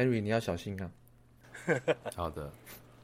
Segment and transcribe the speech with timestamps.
[0.00, 0.90] ，Henry 你要小心啊。
[2.16, 2.50] 好的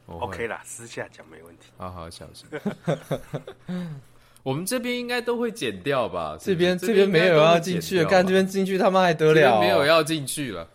[0.07, 1.67] ，OK 啦，私下讲没问题。
[1.77, 2.47] 好好小心。
[4.43, 6.37] 我们这边应该都会剪掉吧？
[6.39, 9.59] 这边这边没有要进去，看这边进去他妈还得了？
[9.59, 10.67] 没有要进去了。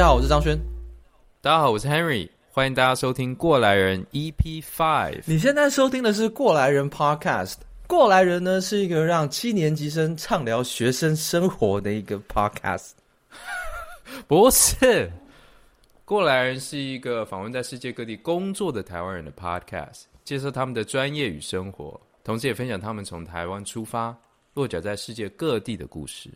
[0.00, 0.58] 家好，我是张轩。
[1.42, 2.26] 大家好，我是 Henry。
[2.50, 5.24] 欢迎大家收听《过来人》EP Five。
[5.26, 7.52] 你现在收听的是《过来人》Podcast。
[7.86, 12.92] 《过来人》呢是一个让七年级生畅聊学生生活的一个 Podcast。
[14.26, 14.76] 不是，
[16.06, 24.16] 《过来人》是一个访问在世界各地工作的台湾人的 Podcast，介绍他们的专业与生活，同时也分享他们从台湾出发，
[24.54, 26.30] 落脚在世界各地的故事。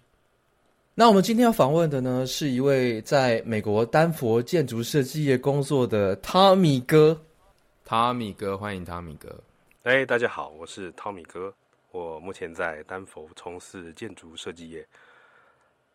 [0.97, 7.21] 那我们今天要访问的呢，是一位在美国丹佛建筑设计业工作的汤米哥。
[7.85, 9.29] 汤米哥，欢迎汤米哥。
[9.83, 11.53] 哎，hey, 大家好，我是汤米哥。
[11.91, 14.87] 我目前在丹佛从事建筑设计业。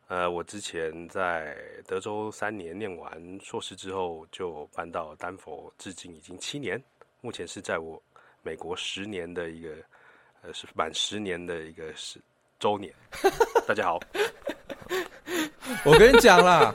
[0.09, 1.55] 呃，我之前在
[1.87, 6.81] 德州三年念完硕士之后，就搬到丹佛，至今已经七年。
[7.21, 8.01] 目前是在我
[8.43, 9.69] 美国十年的一个，
[10.41, 12.19] 呃，是满十年的一个十
[12.59, 12.93] 周年。
[13.65, 13.97] 大家好。
[15.85, 16.73] 我跟你讲啦，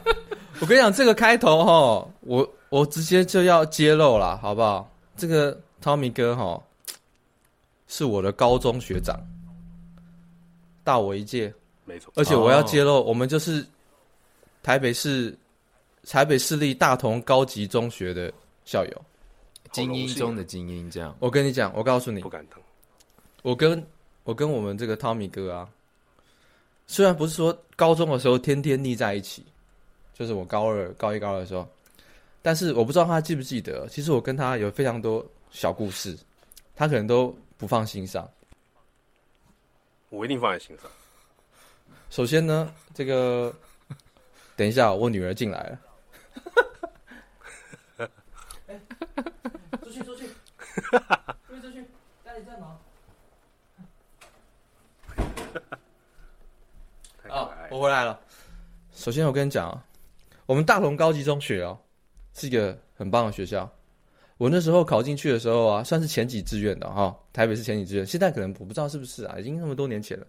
[0.61, 4.91] 我跟你讲这个开头哈，我我直接就要揭露了，好不好？
[5.17, 6.63] 这个汤米哥哈，
[7.89, 9.19] 是我的高中学长，
[10.83, 11.53] 大我一届，
[11.85, 12.13] 没错。
[12.17, 13.65] 而且我要揭露，我们就是
[14.63, 15.37] 台北市
[16.07, 18.33] 台北市立大同高级中学的
[18.65, 19.05] 校友，
[19.73, 20.91] 精英中的精英。
[20.91, 22.59] 这样，我跟你讲，我告诉你，不敢当。
[23.43, 23.87] 我跟
[24.25, 25.69] 我跟我们这个汤米哥啊。
[26.87, 29.45] 虽然不是说高中的时候天天腻在一起，
[30.13, 31.67] 就是我高二、高一、高二的时候，
[32.43, 36.17] 但是我不知道他记不记得，其实我跟他有非常多小故事，
[36.77, 38.29] 他可能都不放心上。
[40.11, 40.89] 我一定放在心上。
[42.11, 43.53] 首先呢，这个
[44.55, 45.81] 等一下，我女儿进来了。
[48.69, 48.81] 哎，
[49.83, 50.29] 出去出去，
[51.49, 51.85] 出去出去，
[52.25, 52.79] 家里在忙。
[57.29, 58.21] 啊，我回来了。
[58.95, 59.85] 首先，我跟你讲啊，
[60.47, 61.77] 我们大同高级中学哦，
[62.33, 63.69] 是一个很棒的学校。
[64.37, 67.13] 我那时候考进去的时候啊，算是前几志愿的哈。
[67.33, 70.27] 台北是前几志愿，现在可能我不知道是不是啊，已经那么多年前了。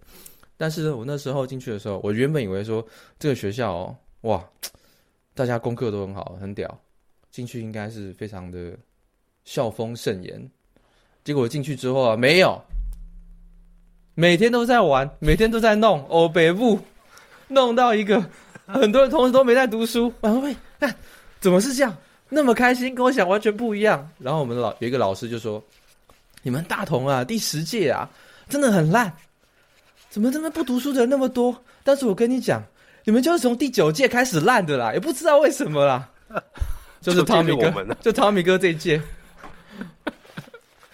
[0.58, 2.84] 但是，我那时候进去的时候，我原本以为说
[3.20, 4.44] 这个学校哦，哇，
[5.36, 6.80] 大家功课都很好，很屌，
[7.30, 8.76] 进去应该是非常的
[9.44, 10.50] 校风甚严。
[11.24, 12.60] 结果进去之后啊，没有，
[14.16, 16.80] 每天都在玩，每天都在弄哦，北部。
[17.48, 18.24] 弄到一个，
[18.66, 20.12] 很多人同时都没在读书。
[20.22, 20.94] 然后喂，看
[21.40, 21.96] 怎么是这样？
[22.28, 24.10] 那么开心，跟我想完全不一样。
[24.18, 25.64] 然后我们老有一个老师就说
[26.42, 28.10] ：“你们大同啊，第十届啊，
[28.50, 29.14] 真的很烂。
[30.10, 31.56] 怎么这么不读书的人那么多？
[31.84, 32.64] 但是我跟你讲，
[33.04, 36.10] 你们就是从第九届开始烂的啦，也不知道为什么啦。
[37.00, 39.00] 就是汤米哥，就汤米哥这一届，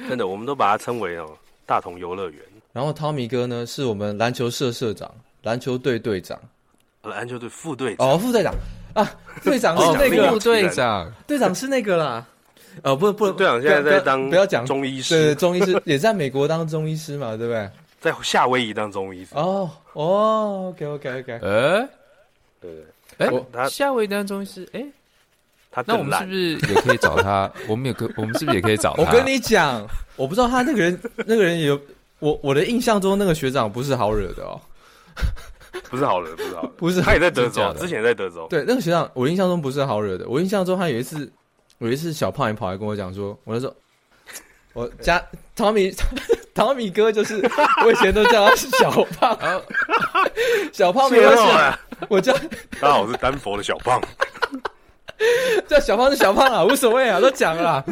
[0.09, 1.25] 真的，我们都把它称为哦
[1.65, 2.43] 大同游乐园。
[2.73, 5.09] 然后汤米哥呢，是我们篮球社社长。”
[5.43, 6.39] 篮球队队长，
[7.03, 8.07] 篮球队副队长。
[8.09, 8.53] 哦，副队长。
[8.93, 9.09] 啊，
[9.43, 11.53] 队长是那个副队长，队长。
[11.55, 12.25] 是那个啦。
[12.83, 14.65] 哦，不不，队长现在在当不要讲。
[14.65, 17.69] 中医师，对，中医师 也在美国当中医师嘛，对不对？
[17.99, 19.31] 在夏威夷当中医师。
[19.35, 21.87] 哦哦，OK OK OK，哎，
[22.59, 22.71] 对。
[23.17, 24.85] 对，哎，他夏威夷当中医师，哎，
[25.69, 27.51] 他那我们是不是也可以找他？
[27.67, 29.03] 我们也可，我们是不是也可以找他？
[29.03, 29.85] 我跟你讲，
[30.15, 31.79] 我不知道他那个人，那个人有
[32.19, 34.59] 我我的印象中，那个学长不是好惹的哦。
[35.89, 37.01] 不是好惹，不是好惹，不是。
[37.01, 38.47] 他也在德州，之前也在德州。
[38.49, 40.27] 对，那个学长，我印象中不是好惹的。
[40.27, 41.31] 我印象中，他有一次，
[41.79, 43.75] 有一次小胖也跑来跟我讲说，我就说，
[44.73, 45.21] 我家
[45.55, 45.93] 汤米
[46.53, 47.41] 汤米哥就是，
[47.85, 49.37] 我以前都叫他小胖。
[50.71, 51.43] 小胖没关系，
[52.09, 52.33] 我叫。
[52.33, 52.39] 大
[52.81, 54.01] 家好，我是丹佛的小胖。
[55.67, 57.83] 叫小胖是小胖啊，无所谓啊，都讲了。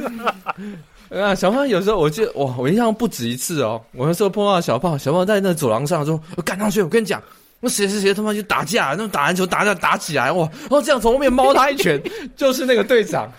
[1.10, 3.82] 啊，小胖有时候我记得哇，我印象不止一次哦。
[3.94, 7.22] 我那时候碰到小胖，小胖在那走廊上说：“我赶上去，我跟你讲，
[7.60, 12.00] 那谁谁谁他妈就打架，那打篮球打架打起来哇！”然后这样从后面猫他一拳，
[12.38, 13.32] 就是那个队长。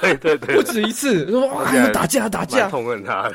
[0.00, 3.34] 对对对， 不止一次说哇，打架打架，痛恨他的。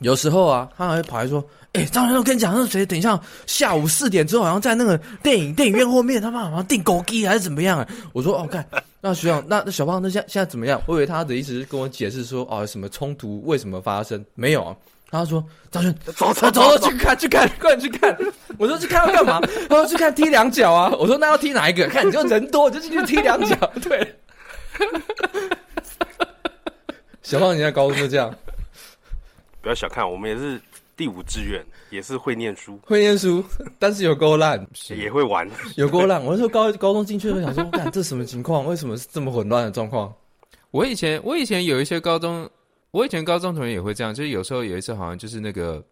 [0.00, 1.44] 有时候啊，他还会跑来说。
[1.74, 7.88] 哎、欸，张学我跟你讲，那谁，等一下下午四点之后，好像在那个电影电影院后面，他妈好像订狗机还是怎么样啊？
[8.12, 8.66] 我说哦，看
[9.04, 10.80] 那学长，那那小胖，那现现在怎么样？
[10.86, 14.24] 我以为他的意思是跟我解释说，哦，什么冲突为什么发生？
[14.34, 14.76] 没有啊，
[15.10, 18.16] 他说张轩走走走走去看去看，快点去看。
[18.58, 19.40] 我说去看要干嘛？
[19.68, 20.94] 他说去看踢两脚啊。
[21.00, 21.88] 我说那要踢哪一个？
[21.88, 23.56] 看你就人多，就进去踢两脚。
[23.82, 24.14] 对。
[27.22, 28.32] 小胖，你在高中就这样？
[29.60, 30.60] 不要小看我们，也是
[31.02, 31.60] 第五志愿，
[31.90, 33.44] 也是会念书，会念书，
[33.76, 36.24] 但是有够烂，也会玩，有够烂。
[36.24, 38.64] 我那时候高高中进去的时候想说，干这什么情况？
[38.64, 40.14] 为什么是这么混乱的状况？
[40.70, 42.48] 我以前我以前有一些高中。
[42.92, 45.82] 我以前高中同学也会这样，就是有时候有一次好像就是那个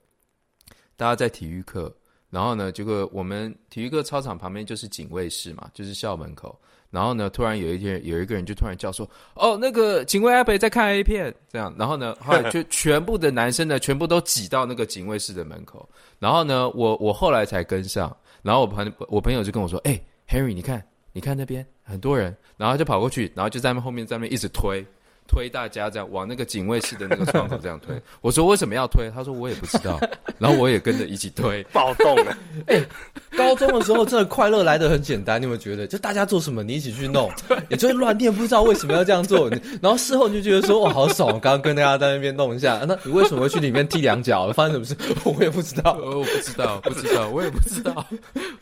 [0.97, 1.91] 大家在体育课，
[2.29, 6.61] 然后呢，结果我们体育课操场旁边就是警卫室嘛，就是校门口，
[6.91, 15.89] 然后呢，突然有一天有一个人就突然叫说：“哦，那个警卫阿北在看 A 片。”这样，然后呢，后来就全部的男生呢，全部都挤到那个警卫室的门口，
[16.19, 20.83] 然后呢，我我后来才跟上，然后我朋我朋友就跟我说：“哎，Henry，你看，
[21.13, 24.85] 你看那边很多人。”然后就跑过去，然后就在那后面在那边一直推。
[25.31, 29.09] 推大家这样往那个警卫室的那个窗口这样推， 我说为什么要推？
[29.15, 30.01] 他说我也不知道，
[30.39, 32.37] 然后我也跟着一起推，暴动了。
[32.67, 32.89] 哎、欸，
[33.37, 35.87] 高中的时候真的快乐来得很简单，你有没有觉得？
[35.87, 37.31] 就大家做什么，你一起去弄，
[37.69, 39.49] 也就会乱，你也不知道为什么要这样做，
[39.81, 44.51] 然后事后你就觉得说哇好爽，我刚刚跟大家在那边弄一下，那你为什么会去里面踢两脚？
[44.53, 44.97] 发生什么事？
[45.25, 48.05] 我也不知道，我不知道，不知道，我也不知道，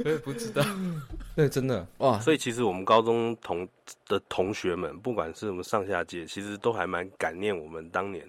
[0.04, 0.62] 我也不知道。
[1.34, 2.18] 对，真的哇！
[2.18, 3.66] 所以其实我们高中同
[4.06, 8.24] 的同学们，不管是我们上下届，其实都还蛮感念我们当年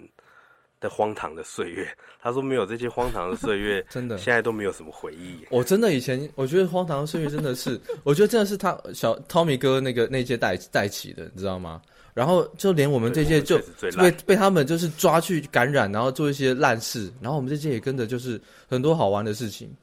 [0.80, 1.88] 的荒唐的岁月。
[2.22, 5.46] 他说没有这些荒唐的岁月， 真的现在都没有什么回忆。
[5.50, 11.82] 我真的以前我觉得荒唐的岁月真的是，我觉得真的是他小 Tommy 哥那个那届带带起的，你知道吗？
[12.14, 13.58] 然后就连我们这届就
[13.98, 19.74] 被被他们就是抓去感染，然后做一些烂事，然后我们这届也跟着就是很多好玩的事情。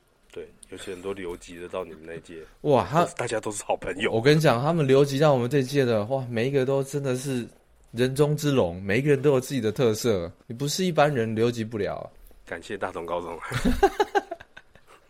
[0.71, 4.11] 有些人都留级的到你们那届，哇，他大家都是好朋友。
[4.11, 7.47] 我跟你讲，他们留级到我们这届的，哇，每一个都真的是
[7.93, 12.11] 人中之龙，每一个人都有自己的特色，你不是一般人留级不了。
[12.45, 13.39] 感谢大同高中。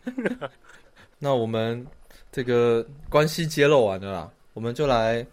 [1.17, 1.85] 那我们
[2.31, 5.25] 这个关系揭露完了啦，我们就来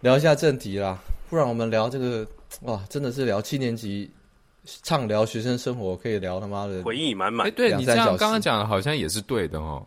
[0.00, 1.00] 聊一下正题啦。
[1.30, 2.26] 不然我们聊这个，
[2.62, 4.10] 哇，真的是聊七年级。
[4.64, 7.46] 畅聊学生生活，可以聊他妈的回忆满满。
[7.46, 9.84] 哎，对你这样刚刚讲的好像也是对的哦。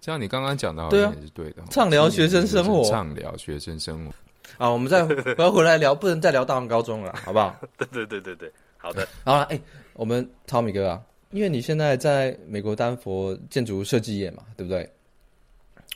[0.00, 1.62] 这样你刚刚讲的好像也是对的。
[1.70, 4.12] 畅聊学生生活，畅聊学生生活。
[4.58, 7.54] 啊，我们再回回来聊，不能再聊大同高中了， 好不好？
[7.78, 9.06] 对对对对对，好的。
[9.24, 9.60] 好了，哎，
[9.94, 14.90] 我们 Tommy 哥啊，因为你现在在美国丹佛建筑设计业嘛，对不对？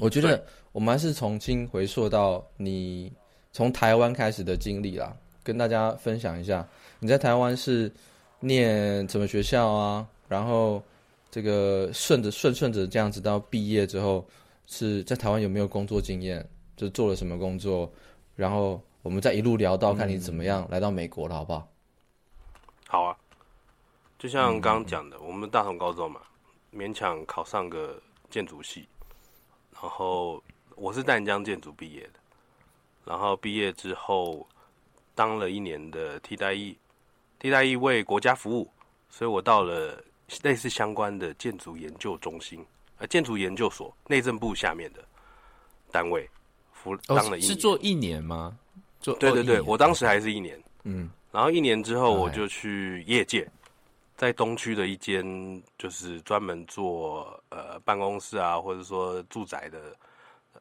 [0.01, 0.43] 我觉得
[0.73, 3.13] 我们还是重新回溯到你
[3.53, 6.67] 从台湾开始的经历啦，跟大家分享一下。
[7.01, 7.93] 你在台湾是。
[8.45, 10.07] 念什么学校啊？
[10.29, 10.83] 然后
[11.31, 14.27] 这个顺着顺顺着这样子到毕业之后，
[14.67, 16.47] 是在台湾有没有工作经验？
[16.77, 17.91] 就做了什么工作？
[18.37, 21.69] 然后我们再一路聊到看你怎么样来到美国了，好不好？
[22.89, 23.17] 好啊，
[24.19, 26.21] 就像刚刚讲的，我们大同高中嘛，
[26.73, 28.01] 勉强考上个
[28.31, 28.89] 建筑系，
[29.73, 30.43] 然后
[30.77, 32.19] 我是淡江建筑毕业的，
[33.05, 34.47] 然后毕业之后
[35.15, 36.77] 当了一年的替代役。
[37.45, 38.67] 替代役为国家服务，
[39.11, 40.03] 所以我到了
[40.43, 42.65] 类似相关的建筑研究中心，
[42.97, 45.05] 呃，建筑研究所，内政部下面的
[45.93, 46.27] 单位，
[46.73, 47.43] 服当了一年。
[47.43, 48.59] 是做一年吗？
[48.99, 53.47] 做对对对，我当时还是一年，嗯，然后一年之后我就去业界，
[54.17, 55.23] 在东区的一间
[55.77, 59.95] 就是专门做呃办公室啊，或者说住宅的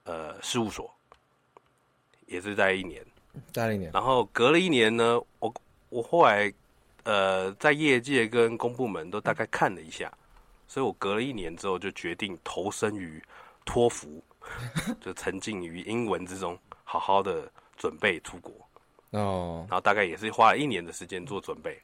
[0.03, 0.93] 呃事务所，
[2.25, 3.01] 也是在一年，
[3.53, 5.53] 待了一年，然后隔了一年呢，我
[5.87, 6.53] 我后来。
[7.03, 10.11] 呃，在业界跟公部门都大概看了一下，
[10.67, 13.21] 所以我隔了一年之后就决定投身于
[13.65, 14.23] 托福，
[15.01, 18.53] 就沉浸于英文之中，好好的准备出国。
[19.11, 21.77] 哦，然后大概也是花了一年的时间做准备。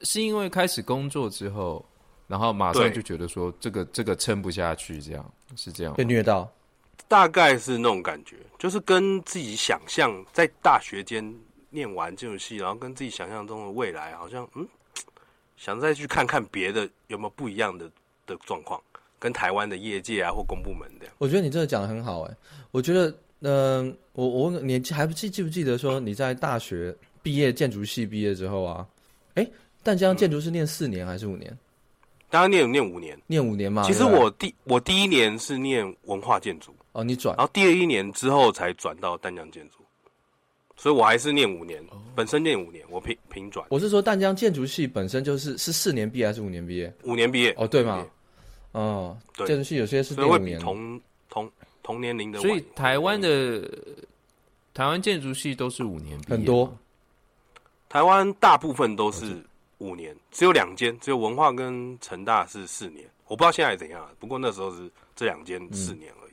[0.00, 1.84] 是因为开始工作之后，
[2.26, 6.50] 然后马上就觉得说这个这个撑不下去，这样是这样被虐到，
[7.06, 11.38] 大概是那种感觉，就是跟自己想象在大学间。
[11.70, 14.66] 念完这种戏，然后跟自己想象中的未来，好像嗯，
[15.56, 17.90] 想再去看看别的有没有不一样的
[18.26, 18.80] 的状况，
[19.18, 21.14] 跟台湾的业界啊或公部门这样。
[21.18, 22.36] 我觉得你这个讲的很好哎，
[22.70, 23.08] 我觉得
[23.40, 28.86] 嗯、呃，我我问你还不记记不记得说你在大学毕业建筑系毕业之后啊，
[29.34, 29.48] 哎，
[29.82, 31.56] 淡江建筑是念四年还是五年？
[32.30, 33.82] 当然念念五年，念五年嘛。
[33.82, 39.78] 其实我第我第一年是念文化建筑哦，你转，然后第二一年之后才转到淡江建筑。
[40.80, 41.78] 所以我还是念五年，
[42.14, 43.66] 本身念五年，我平平转。
[43.68, 46.90] 我是说，淡江建筑系本身就是是四年毕业还是五年毕业？
[47.02, 48.06] 五年毕业哦，对吗？
[48.72, 52.40] 哦，对，建筑系有些是念五年，同同同年龄的。
[52.40, 53.60] 所以台湾的
[54.72, 56.74] 台湾建筑系都是五年毕业，很多。
[57.90, 59.36] 台湾大部分都是
[59.80, 64.08] 五年，只有两间，只有文化跟成大是四年，我不知道现在怎样。
[64.18, 66.32] 不过那时候是这两间四年而已。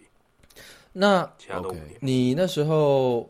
[0.55, 0.63] 嗯、
[0.93, 1.85] 那其他都五年。
[1.89, 1.97] Okay.
[1.99, 3.29] 你那时候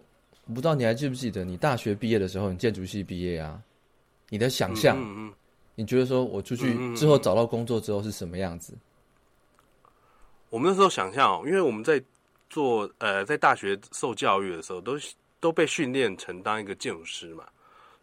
[0.54, 3.62] 不知道你还记不记得，你大学毕业的时候，你建筑系毕业啊？
[4.30, 5.34] 你的想象，嗯嗯嗯，
[5.76, 8.74] 你觉得说我出去之后找到工作之后是什么样子？
[10.50, 12.02] 我们那时候想象哦，因为我们在
[12.50, 14.98] 做呃，在大学受教育的时候，都
[15.40, 17.44] 都被训练成当一个建筑师嘛。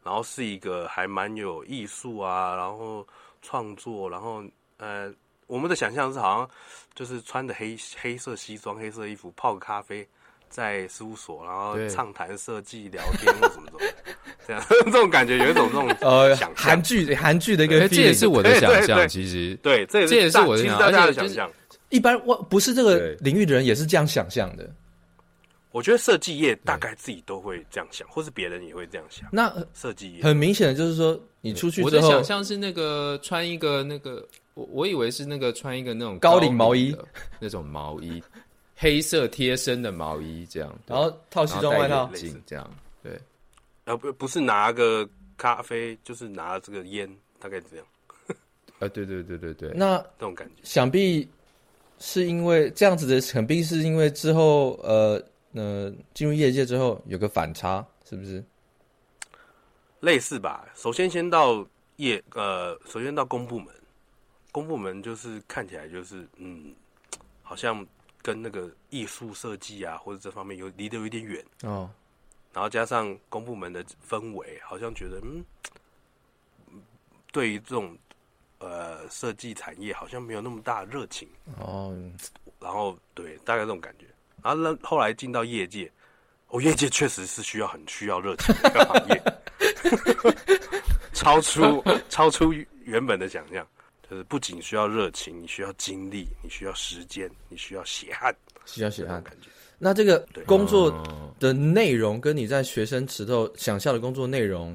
[0.03, 3.07] 然后是一个还蛮有艺术啊，然后
[3.41, 4.45] 创作，然后
[4.77, 5.11] 呃，
[5.47, 6.51] 我们的想象是好像
[6.95, 10.07] 就是穿着黑黑色西装、黑色衣服，泡个咖啡，
[10.55, 13.81] 在事务所，然后畅谈设计、聊天或什么什么，
[14.47, 19.09] 这样 这种感觉有一种这种 呃韩剧韩剧的一个，这也是我的想象。
[19.09, 21.13] 其实对，这这也是我的想象。
[21.13, 21.51] 想象。
[21.89, 24.71] 一般我不是这个领域的人也是这样想象的。
[25.73, 29.29] 我觉得设计业大概自己都会这样想，或是别人也会这样想。
[29.33, 36.97] 那设计业很明显的就是说，你出去之后，我的想象是那个穿一个那个，我我以为是那个穿一个那种高领毛衣，
[37.41, 38.23] 那种毛衣，
[38.77, 42.11] 黑色贴身的毛衣这样，然后套西装外套，
[42.47, 42.71] 这样
[43.03, 43.19] 对。
[43.85, 47.87] 啊不不是拿个咖啡，就是拿这个烟，大概这样。
[48.79, 51.29] 啊 对对对对对，那这种感觉，想必
[51.99, 55.23] 是因为这样子的，肯定是因为之后呃。
[55.57, 58.43] 那进入业界之后有个反差，是不是？
[60.01, 60.67] 类似吧。
[60.75, 61.65] 首先先到
[61.95, 63.69] 业，呃，首先到公部门，
[64.51, 66.75] 公部门就是看起来就是，嗯，
[67.41, 67.87] 好像
[68.25, 71.91] 跟那个艺术设计啊或者这方面有离得有点远哦。
[72.55, 75.45] 然后加上公部门的氛围，好像觉得，嗯，
[77.31, 77.99] 对于这种
[78.61, 81.29] 呃设计产业好像没有那么大热情
[81.59, 81.95] 哦。
[82.61, 84.07] 然后对，大概这种感觉。
[84.43, 85.93] 然后呢，后来进到业界，
[86.49, 89.23] 哦，业界确实是需要很需要热情的一个行业，
[91.13, 92.53] 超出超出
[92.85, 93.67] 原本的想象，
[94.15, 99.49] 就是不仅需要热情，你需要精力，你需要时间，你需要血汗，需要血汗感觉。
[99.77, 101.03] 那这个工作
[101.41, 104.75] 的内容跟你在学生时候想象的工作内容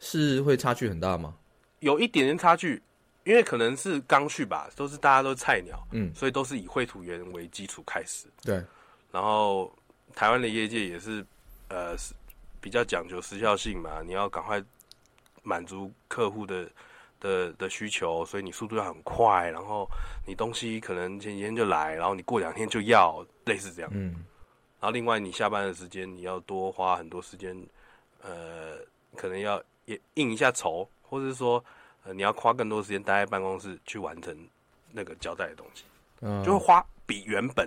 [0.00, 1.34] 是会差距很大吗？
[1.80, 2.80] 有一点点差距，
[3.24, 8.62] 因为可能是刚去吧，都是大家都是菜鸟，嗯，所以都是以绘图员为基础开始，对。
[9.10, 9.72] 然后，
[10.14, 11.24] 台湾的业界也是，
[11.68, 11.96] 呃，
[12.60, 14.62] 比较讲究时效性嘛，你要赶快
[15.42, 16.68] 满足客户的
[17.24, 19.88] 的的需求，所以你速度要很快，然后
[20.26, 23.90] 你东西可能前几天就来，然后你过两天就要，类似这样。
[23.94, 24.24] 嗯。
[24.78, 27.56] 然后另外，你下班的时间你要多花很多时间，
[28.20, 28.76] 呃，
[29.16, 31.64] 可能要也应一下酬，或者是说，
[32.04, 34.36] 呃，你要花更多时间待在办公室去完成
[34.92, 35.84] 那个交代的东西，
[36.20, 37.66] 嗯，就会花比原本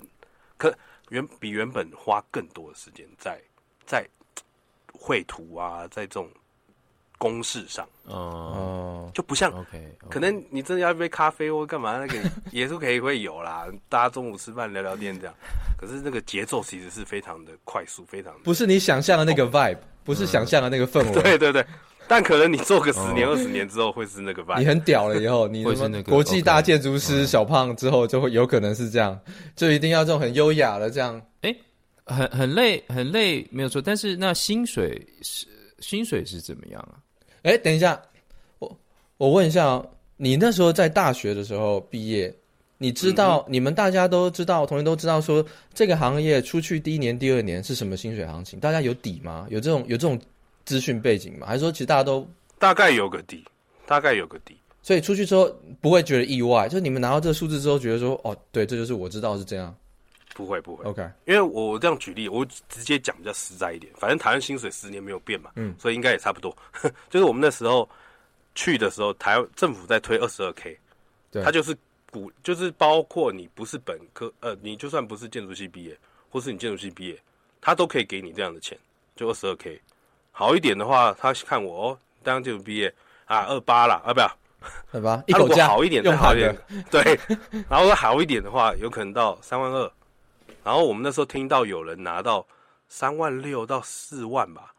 [0.58, 0.72] 可。
[1.10, 3.42] 原比原本花更多的时间在
[3.86, 4.06] 在
[4.92, 6.30] 绘图啊，在这种
[7.18, 13.66] 公事上哦，就不像 OK，可能你真的要一杯咖啡或干嘛，那个 也是可以会有啦。
[13.90, 15.34] 大家中午吃饭聊聊天这样，
[15.78, 21.14] 可是那个节奏其实是非常的快速，非常的不是你想象的那个 vibe，不是想象的那个氛围。
[21.22, 21.66] 对对对。
[22.10, 24.60] 但可能你做个十年二十年之后会是那个 vibe？
[24.60, 29.20] 你很屌了以后，你什么国际大建筑师小胖之后就会有可能是这样，
[29.58, 31.22] 就一定要这种很优雅的这样。
[31.42, 31.54] 哎，
[32.06, 35.46] 很很累很累没有错，但是那薪水是
[35.80, 36.96] 薪水是怎么样啊？
[37.48, 38.02] 哎，等一下，
[38.60, 38.78] 我
[39.18, 42.34] 我问一下哦，你那时候在大学的时候毕业，
[42.78, 48.60] 你知道你们大家都知道，同学都知道说这个行业出去第一年第二年是什么薪水行情？
[48.60, 49.48] 大家有底吗？
[49.50, 50.20] 有这种有这种？
[50.68, 52.28] 资讯背景吗，还是说其实大家都
[52.60, 53.42] 大概有个底，
[53.86, 55.50] 大概有个底，所以出去之后
[55.80, 56.68] 不会觉得意外。
[56.68, 59.74] 就是你们拿到这个数字之后，觉得说哦，对，这就是我知道是这样，
[60.38, 60.86] 不会不会。
[60.86, 63.92] OK，因为我这样举例，我直接讲比较实在一点。
[63.98, 66.56] 反正台湾薪水十年没有变嘛，嗯，所以应该也差不多。
[67.10, 67.90] 就是我们那时候
[68.54, 70.78] 去的时候，台湾政府在推二十二 K，
[71.32, 71.76] 对，它就是
[72.12, 75.98] 鼓，就是包括你不是本科，呃，你就算不是建筑系毕业，
[76.30, 77.20] 或是你建筑系毕业，
[77.60, 78.78] 他都可以给你这样的钱，
[79.16, 79.82] 就二十二 K。
[80.32, 82.94] 好一点的话，他看我哦，当就毕业
[83.26, 84.38] 啊，二八啦，啊不要
[84.92, 85.18] 二八。
[85.30, 86.56] 他如果好一点，再好一点，
[86.92, 87.20] 对。
[87.70, 89.92] 然后好一点的话，有可能到三万二。
[90.68, 92.46] 然后我们那时候听到有人拿到
[92.90, 94.74] 三万六到四万吧，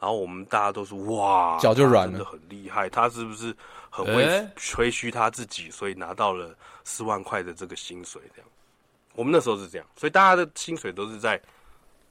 [0.00, 2.88] 然后我们大家都说哇，脚就软了，真的很厉害。
[2.88, 3.54] 他是不是
[3.90, 8.22] 很会吹嘘他自己，所以拿到了四万块的这个薪水？
[8.34, 8.48] 这样，
[9.14, 11.38] 我们那时候是这样，所以大家的薪水都是在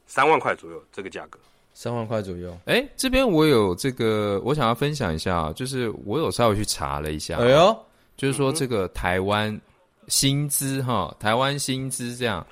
[0.05, 1.39] 三万块左右这个价格。
[1.73, 2.55] 三万块左右。
[2.67, 7.37] 哎、欸，这边我有这个，我想要分享一下，就是我有稍微去查了一下。
[7.37, 7.75] 哎呦，
[8.15, 9.59] 就是说这个台湾
[10.07, 12.45] 薪资哈，台湾薪资这样。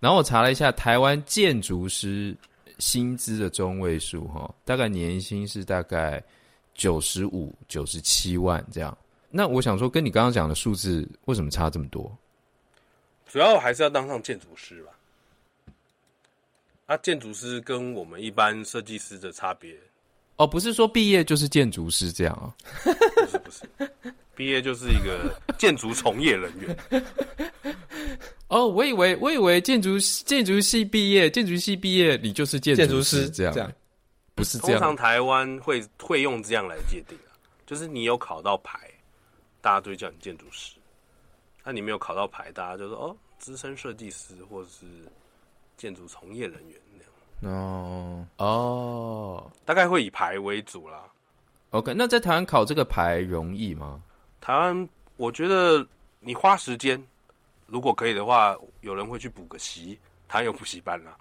[0.00, 2.34] 然后我查了一下台湾建筑师
[2.78, 6.22] 薪资的中位数哈，大概年薪是大概
[6.74, 8.96] 九十五、九十七万这样。
[9.30, 12.10] 那我想说，跟你刚刚讲的数字为什么差这么多？
[13.28, 14.92] 主要还是要当上建筑师吧。
[16.86, 19.76] 啊，建筑师跟我们一般设计师的差别。
[20.36, 22.50] 哦，不是说毕业就是建筑师这样啊？
[22.82, 23.68] 不是不是，
[24.40, 27.04] 毕业就是一个 建筑从业人员。
[28.48, 33.70] 哦，我以为我以为建筑建筑系毕业，建筑系毕业你就是建筑师这样，这样
[34.34, 34.80] 不是这样。
[34.80, 38.80] 通常台湾会会用这样来界定啊，就是你有考到牌，
[39.60, 40.78] 大家都会叫你建筑师；
[41.62, 44.86] 那你没有考到牌，大家就说哦，资深设计师或者是
[45.76, 46.80] 建筑从业人员。
[47.42, 51.04] 哦哦，大概会以牌为主啦。
[51.72, 54.02] OK，那在台湾考这个牌容易吗？
[54.40, 55.86] 台湾，我觉得
[56.18, 57.02] 你花时间，
[57.66, 61.16] 如果可以的话，有人会去补个习，台湾有补习班啦。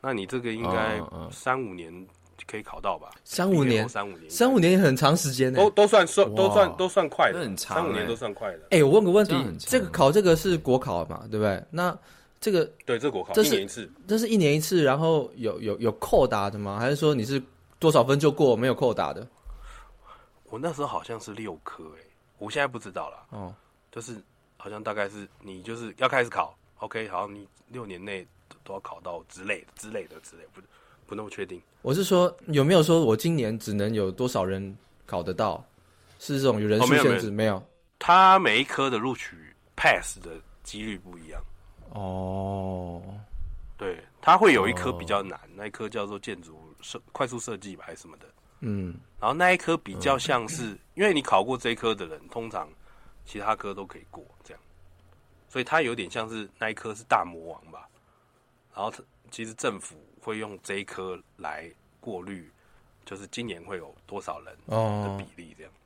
[0.00, 2.06] 那你这个应该三五年
[2.46, 3.10] 可以考到吧？
[3.24, 8.66] 三五年，三五年，三五年也很长时间呢，都都算算都算都算快的，很长，三五年都算快的。
[8.70, 11.26] 哎，我问个问题，这个考这个是国考嘛？
[11.30, 11.62] 对不对？
[11.70, 11.96] 那
[12.38, 16.78] 这个对，这国考这是一年一次，这是一年一次，然后有有有扣打的吗？
[16.78, 17.42] 还是说你是
[17.78, 19.26] 多少分就过，没有扣打的？
[20.50, 22.05] 我那时候好像是六科，哎，
[22.38, 23.26] 我现在不知道了。
[23.30, 23.54] 哦，
[23.90, 24.22] 就是
[24.56, 28.26] 好像大概是你就是要开始考，OK，好，你六年内
[28.64, 30.60] 都要考到之类的之类的之类的，不
[31.06, 31.60] 不那么确定。
[31.82, 34.76] 我是说有没有说我今年只能有多少人
[35.06, 35.64] 考得到？
[36.18, 37.28] 是这种有人数限制？
[37.28, 37.62] 哦，没有，
[37.98, 40.30] 他每一科的录取 pass 的
[40.62, 41.44] 几率不一样。
[41.90, 43.02] 哦，
[43.76, 48.26] 对，他会有一科比较难，哦、那一科叫做建筑设快速设计吧，还是什么的。
[48.60, 52.68] 嗯，然后那一科比较像是，嗯、因为你考过这一科的人，通常
[53.24, 54.62] 其他科都可以过，这样，
[55.48, 57.88] 所以它有点像是那一科是大魔王吧。
[58.74, 58.92] 然后
[59.30, 61.70] 其实政府会用这一科来
[62.00, 62.50] 过滤，
[63.04, 65.72] 就是今年会有多少人的比例这样。
[65.72, 65.76] 哦、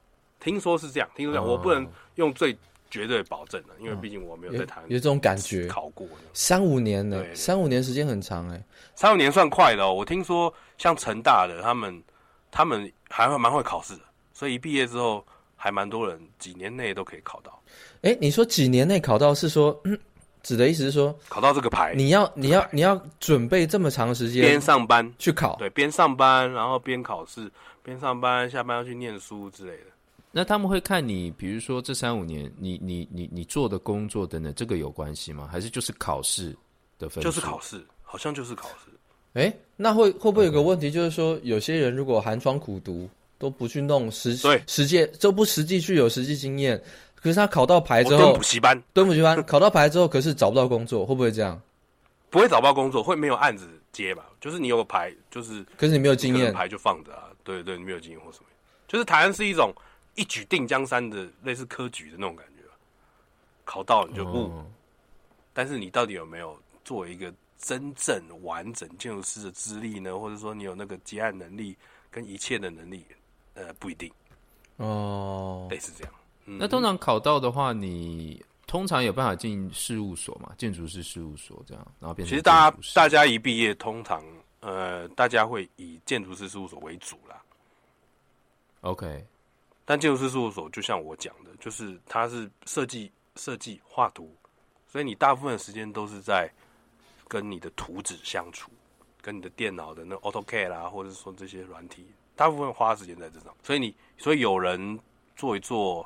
[0.41, 2.57] 听说是这样，听说这样，哦、我不能用最。
[2.93, 5.69] 绝对保证的，因为毕竟我没有在台湾有这种感觉。
[5.69, 8.61] 考过三五年呢，三五年时间很长哎，
[8.97, 9.95] 三五年算快的哦。
[9.95, 12.03] 我听说像成大的他们，
[12.51, 15.25] 他们还会蛮会考试的，所以一毕业之后
[15.57, 17.61] 还蛮多人几年内都可以考到。
[18.03, 19.99] 哎，你说几年内考到是说，嗯，
[20.43, 27.51] 指的意思是说考到这个牌，你要你要你要准备这么长时间，边上班去考，对，边上班然后边考试，
[27.83, 29.85] 边上班下班要去念书之类的。
[30.33, 35.49] 那他们会看你，比如说这三五年你你你你做的工作等等，这个有关系吗？
[35.51, 36.57] 还是就是考试
[36.99, 37.29] 的分数？
[37.29, 38.91] 就是考试，好像就是考试。
[39.35, 46.81] 哎，那会会不会有个问题，就是说有些人如果寒窗苦读都不去弄实对实践，都不实际去有实际经验，
[47.15, 51.61] 可是他考到牌之后，蹲补习班，蹲补习班 考到牌之后，可是找不到工作，会不会这样？
[52.29, 54.27] 不会找不到工作，会没有案子接吧？
[54.41, 57.25] 就是你有个牌，就是可是你没有经验，牌就放着啊。
[57.43, 58.45] 对对，你没有经验或什么，
[58.87, 59.73] 就是台湾是一种。
[60.17, 62.65] 一举定江山的类似科举的那种感觉，
[63.65, 64.67] 考到你就不，哦、
[65.55, 70.19] 但是你到底有没有作为一个真正完整建筑师的资历呢？
[70.19, 71.77] 或者说你有那个接案能力
[72.11, 73.05] 跟一切的能力？
[73.55, 74.11] 呃，不一定
[74.77, 76.15] 哦，类似这样。
[76.47, 80.55] 嗯、那通常考到的话，你通常有办法进事务所嘛？
[80.57, 82.31] 建筑师事务所这样，然后变成。
[82.31, 84.25] 其实大家大家一毕业，通常
[84.61, 87.43] 呃，大家会以建筑师事务所为主啦。
[88.81, 89.27] OK。
[89.85, 94.33] 但建筑师事务所就像我讲的，就是它是设计、设计、画图，
[94.87, 96.49] 所以你大部分的时间都是在
[97.31, 98.73] 跟你的图纸相处，
[99.23, 103.55] 跟你的电脑的那 AutoCAD 啦，或者说这些软体，大部分花时间在这上。
[103.63, 104.99] 所以你，所以有人
[105.37, 106.05] 做一做，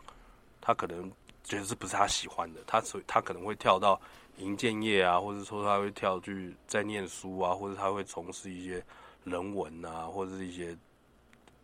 [0.60, 1.10] 他可能
[1.42, 3.98] 觉得这不是他喜欢的，他所以他可能会跳到
[4.36, 8.84] 银建业啊，或者说他会跳去在念书啊，或者他会从事一些
[9.24, 10.76] 人文啊，或者是一些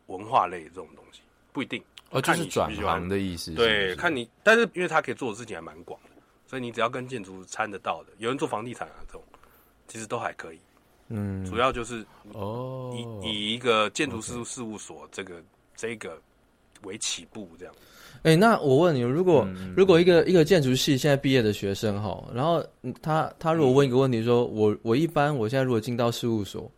[0.06, 1.20] 文化类的这种东西，
[1.52, 1.84] 不一定。
[2.08, 3.52] 哦，就是转行的意思。
[3.52, 6.10] 对，看你，但是因为他可以做的事情还蛮广的，
[6.46, 9.22] 所以你只要跟建筑掺得到的，有人做房地产啊这种，
[9.90, 10.58] 其实都还可以。
[11.08, 15.42] 嗯，主要就是哦，以以一个建筑师事务所这个
[15.74, 16.16] 这个
[16.84, 17.74] 为起步这样。
[18.22, 19.44] 哎，那我问你，如果
[19.76, 22.64] 如果一个一个建筑系现在毕业的学生哈，然后
[23.02, 26.70] 他他如果问一个问题，说我我一般我现在如果进到事务所，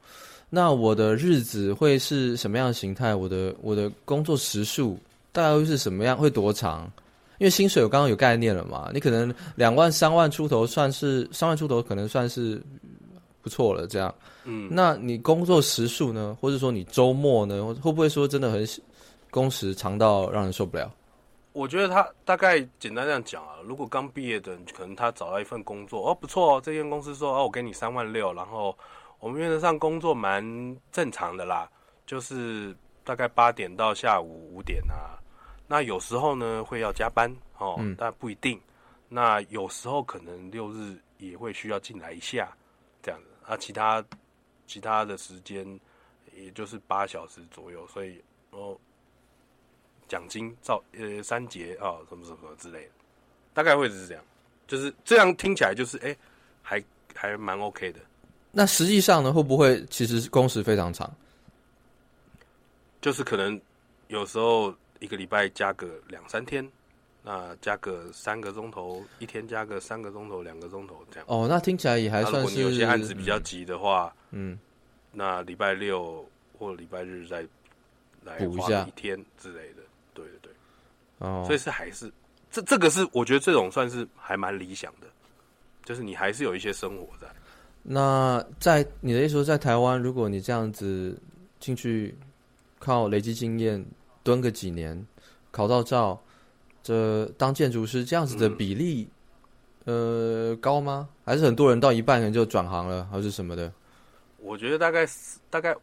[0.49, 3.15] 那我的日子会是什么样的形态？
[3.15, 4.99] 我的我的工作时数？
[5.33, 6.17] 大概会是什么样？
[6.17, 6.91] 会多长？
[7.39, 12.63] 因为薪水我刚刚有概念了嘛，你可能两万、三万出头，算是三万出头，可能算是
[13.43, 13.87] 不错了。
[13.87, 16.37] 这样，嗯，那你工作时数呢？
[16.41, 17.63] 或者说你周末呢？
[17.83, 18.67] 会不会说真的很
[19.31, 20.91] 工时长到让人受不了？
[21.53, 28.75] 我觉得他大概简单这样讲啊，如果刚毕业的，可能他找到一份工作哦，不错哦，这间公司说哦，我给你三万六，然后
[29.21, 30.43] 我们原则上工作蛮
[30.91, 31.69] 正常的啦，
[32.07, 32.75] 就是。
[33.05, 35.19] 大概八点到下午五点啊。
[35.67, 37.29] 那有时候呢会要加班
[37.59, 38.57] 哦，嗯、但不一定。
[39.09, 42.57] 那有时候可能六日也会需要进来一下，
[43.53, 43.57] 啊。
[43.57, 44.05] 其他
[44.67, 45.79] 其他的时间
[46.35, 48.77] 也就是八小时左右，所以哦，
[50.09, 52.93] 奖金照呃三节啊、哦，什么什么什么之类的，
[53.55, 54.25] 大概会是这样。
[54.67, 56.19] 就是这样听起来就是哎、欸，
[56.63, 56.85] 还
[57.15, 58.01] 还蛮 OK 的。
[58.51, 61.11] 那实际上呢，会不会其实工时非常长？
[63.01, 63.61] 就是可能
[64.09, 66.67] 有时候一个礼拜加个两三天，
[67.23, 71.27] 那加个三个钟头，一天加个三个钟头，两个钟头这样。
[71.29, 72.39] 哦，那听起来也还算是。
[72.39, 74.59] 如果你有些案子比较急的话，嗯，
[75.13, 77.47] 那礼拜六或礼拜日再
[78.25, 79.83] 来补一下一天之类的。
[80.13, 80.53] 对对对。
[81.19, 81.45] 哦。
[81.47, 82.13] 所以是还是
[82.51, 85.07] 这这个是我觉得这种算是还蛮理想的，
[85.85, 87.29] 就是你还是有一些生活在。
[87.85, 91.17] 那在你的意思说，在台湾，如果你这样子
[91.61, 92.17] 进去
[92.79, 93.85] 靠累积经验
[94.23, 95.07] 蹲个几年，
[95.51, 96.21] 考到照，
[96.83, 99.09] 这当建筑师这样子的比例，
[99.85, 101.09] 嗯、呃，高吗？
[101.25, 103.73] 还是很多人到一半人就转行了，还是什么的？
[104.39, 105.07] 我觉得大概
[105.49, 105.75] 大概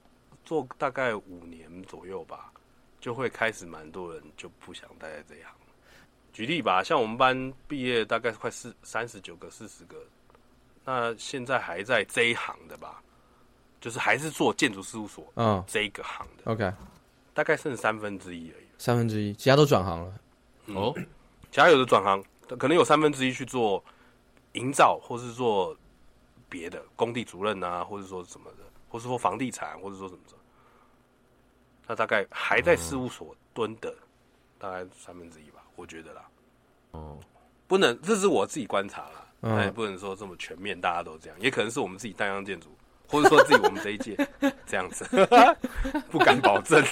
[0.43, 2.51] 做大概五年左右吧，
[2.99, 5.53] 就会开始蛮多人就不想待在这一行。
[6.31, 9.97] 举例吧，像我们班毕业大概快四三十九个、四十个。
[10.85, 13.01] 那现在还在这一行的吧，
[13.79, 16.71] 就是还是做建筑事务所，嗯，这个行的，OK，
[17.33, 20.13] 大概剩三分之一而已，三分之一，其他都转行了，
[20.75, 20.93] 哦，
[21.51, 22.23] 其他有的转行，
[22.57, 23.83] 可能有三分之一去做
[24.53, 25.75] 营造，或是做
[26.47, 30.35] 别的工地主任啊，或者说什么的，或是说房地产，或者说什么的，
[31.87, 33.93] 那大概还在事务所蹲的，
[34.57, 36.25] 大概三分之一吧，我觉得啦，
[36.91, 37.17] 哦，
[37.67, 39.25] 不能，这是我自己观察啦。
[39.41, 42.67] 那也不能说这么全面，大家都这样，也可能是我们自己淡江建筑，
[43.07, 44.17] 或者说自己我们这一届
[44.67, 45.05] 这样子，
[46.11, 46.83] 不敢保证，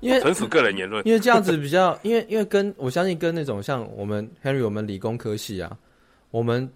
[0.00, 1.06] 因为纯属个人言论。
[1.06, 5.76] 因为这样子比较，因为因为跟我相信跟那种像我们 Henry 我们理工科系啊，
[6.30, 6.68] 我们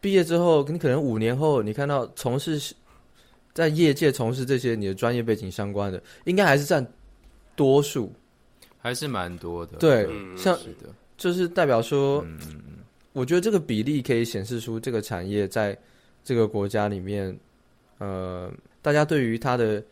[0.00, 2.74] 毕业之后，你可能五年后你看到从事
[3.54, 6.86] 在业界从事这些你的专业背景相关的，应该还是占
[7.54, 8.12] 多数，
[8.78, 9.78] 还是蛮多的。
[9.78, 12.24] 对，嗯、像是的就是代表说。
[12.26, 12.38] 嗯
[13.12, 15.76] 我觉得这个比例可以显示出这个产业在
[16.22, 17.36] 这个国家里面，
[17.98, 18.48] 呃，
[18.80, 19.82] 大家对于它的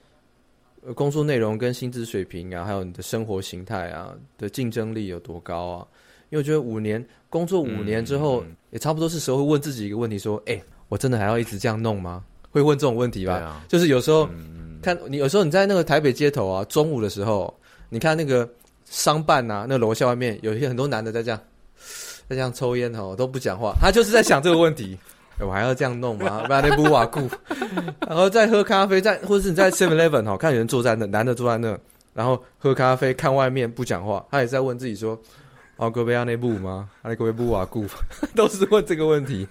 [0.94, 5.86] 工作内容跟薪资水平啊，还有你的生活形态啊的竞争力有多高啊？
[6.30, 12.24] 因为我觉得五年工作五年之后，嗯、也差不多是时候会问自己一个问题：说，哎，我真的还要一直这样弄吗？
[12.50, 13.34] 会问这种问题吧？
[13.34, 17.52] 啊、 就是有时候、嗯、看你，有时候你在那个台北街头啊，中午的时候，
[17.88, 18.48] 你看那个
[18.84, 21.40] 商办啊，那楼下外面有一些很多男的在这样。
[22.28, 24.98] 在这样抽烟哦，都不讲话，他就是在想这个问题，
[25.40, 26.42] 我还要这样弄吗？
[26.46, 27.28] 不然那不瓦固，
[28.06, 31.78] 然后再喝咖啡，在或者是你在 Seven Eleven 哦，看有人坐在那，男的坐在那，
[32.12, 35.16] 然后喝咖啡，看外面不讲话，他也在问自己说：
[35.76, 36.90] 哦，隔壁要内部吗？
[37.02, 37.86] 那隔壁不瓦固，
[38.34, 39.46] 都是问这个问题。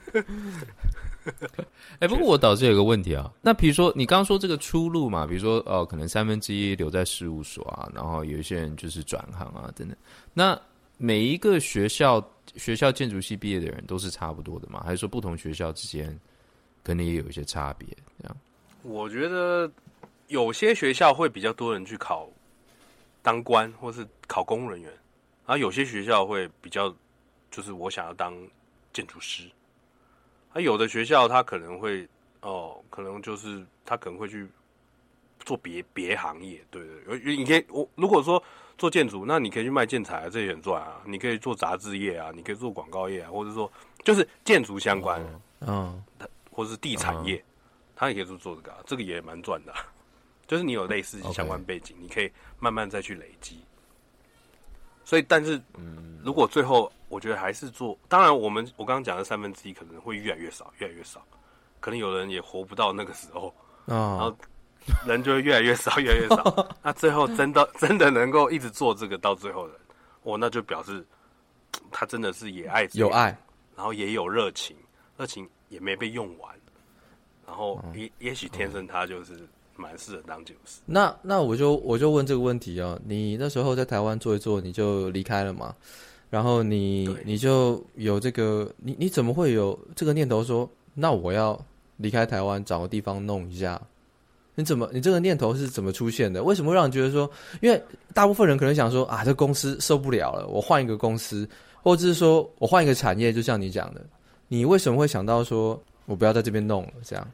[2.00, 9.96] 哎、不过我导致有个问题啊，那比如说你刚刚说这个出路嘛，比如说哦，可能三分之一留在事务所啊，然后有一些人就是转行啊等等，
[10.34, 10.60] 那
[10.98, 12.22] 每一个学校。
[12.58, 14.82] 学校建筑系毕业的人都是差不多的吗？
[14.84, 16.20] 还是说不同学校之间
[16.84, 17.88] 可能也有一些差别？
[18.20, 18.38] 这样，
[18.82, 19.72] 我觉得
[20.28, 22.28] 有些学校会比较多人去考
[23.22, 24.92] 当官，或是考公务人员，
[25.46, 26.94] 然后有些学校会比较
[27.52, 28.36] 就是我想要当
[28.92, 29.44] 建筑师，
[30.54, 32.08] 而有的学校他可能会
[32.42, 34.48] 哦，可能就是他可能会去
[35.40, 38.44] 做别别行业，对对对，你可以我如果说。
[38.78, 41.02] 做建筑，那你可以去卖建材啊，这也很赚啊。
[41.06, 43.72] 你可以做杂志业啊，你可以做广告业啊，或者说
[44.04, 45.20] 就是建筑相关，
[45.62, 46.04] 嗯，
[46.52, 47.44] 或者是地产业，
[47.96, 49.80] 他也可以做做这个，啊，这个也蛮赚的，啊。
[50.46, 53.60] 就是你有类似相关背景，你可以慢慢再去累积。
[55.04, 61.26] 所以，但是，嗯，如果最后我觉得还是做，当然，我们我刚刚讲的三分之一可能会越来越少，越来越少，
[61.80, 63.54] 可能有人也活不到那个时候，
[63.86, 64.36] 然后。
[65.06, 66.68] 人就会越来越少，越来越少。
[66.84, 69.74] 那最后真的 真的能够一直做这个到最后的，
[70.24, 71.06] 我，那就表示
[71.92, 73.38] 他真的是也爱有爱，
[73.76, 74.76] 然后也有热情，
[75.18, 76.54] 热情也没被用完，
[77.46, 80.82] 然后也、嗯、也许天生他就是蛮适合当建筑师。
[80.86, 85.76] 那那我就我就问这个问题哦，你那时候在台湾做一做，你就离开了嘛？
[86.30, 91.58] 然后你你就有这个，你你怎么会有这个念头说，那我要
[91.98, 93.82] 离开台湾，找个地方弄一下？
[94.60, 94.90] 你怎么？
[94.92, 96.42] 你这个念头是怎么出现的？
[96.42, 97.30] 为什么会让你觉得说？
[97.62, 97.80] 因为
[98.12, 101.48] 大部分人可能想说啊，这公司受不了了，我换一个公司，
[101.84, 104.04] 或者是说我换一个产业，就像你讲的，
[104.48, 106.94] 你为什么会想到说我不要在这边弄了？
[107.04, 107.32] 这样？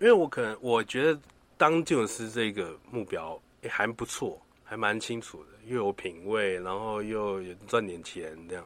[0.00, 1.20] 因为我可能我觉得
[1.56, 8.64] 当建筑师这个目标也还不错，还蛮清楚的，又有品味，然后又赚点钱这样。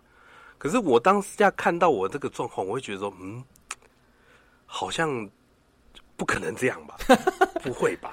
[0.59, 3.43] 可是我当时下看到我这个状况，我会觉得说，嗯，
[4.67, 5.27] 好像
[6.16, 6.96] 不可能这样吧？
[7.62, 8.12] 不会吧？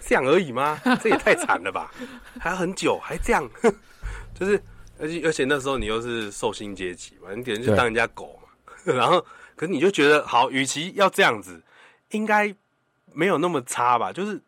[0.00, 0.80] 这样而已吗？
[1.02, 1.92] 这也太惨了吧？
[2.38, 3.48] 还要很久，还这样？
[4.38, 4.62] 就是，
[4.98, 8.48] 而且而且那时候你又是受薪阶级嘛，你点就当人家狗嘛。
[8.84, 9.24] 然后，
[9.56, 11.62] 可是你就觉得，好，与其要这样子，
[12.10, 12.54] 应该
[13.12, 14.12] 没有那么差吧？
[14.12, 14.40] 就是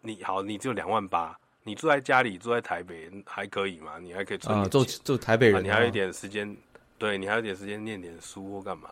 [0.00, 3.98] 你好，你只有两万八，你住在家里，住在台北还可以嘛？
[3.98, 6.56] 你还可以存点钱，做做台北人，啊，你还有一点时间。
[6.98, 8.90] 对，你还有点时间念点书或干嘛，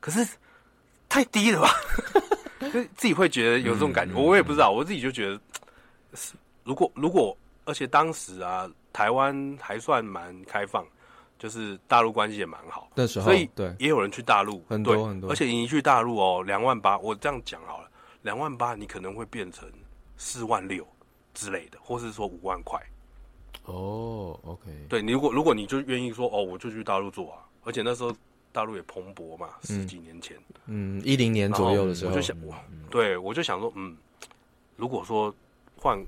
[0.00, 0.26] 可是
[1.08, 1.70] 太低了吧？
[2.70, 5.40] 自己会觉得有这种感觉，我也不知道，我自己就觉得，
[6.14, 10.86] 是如果如果，而且当时啊，台湾还算蛮开放，
[11.38, 17.90] 就是大陆关系也蛮好，那时候所以对，也有人去大陆，很多很多，而且你一去大陆哦，两万八，我这样讲好了，
[18.22, 19.70] 两万八你可能会变成
[20.16, 20.86] 四万六
[21.34, 22.80] 之类的，或是说五万块。
[23.64, 28.10] 哦、oh，OK，对你如果如果你就愿意说哦，我就去大陆做啊，而且那时候
[28.58, 32.52] 大陆也蓬勃嘛，十几年前，嗯，一零年左右的时候，我就想，我，
[32.90, 33.96] 对我就想说，嗯，
[34.74, 35.32] 如果说
[35.76, 36.04] 换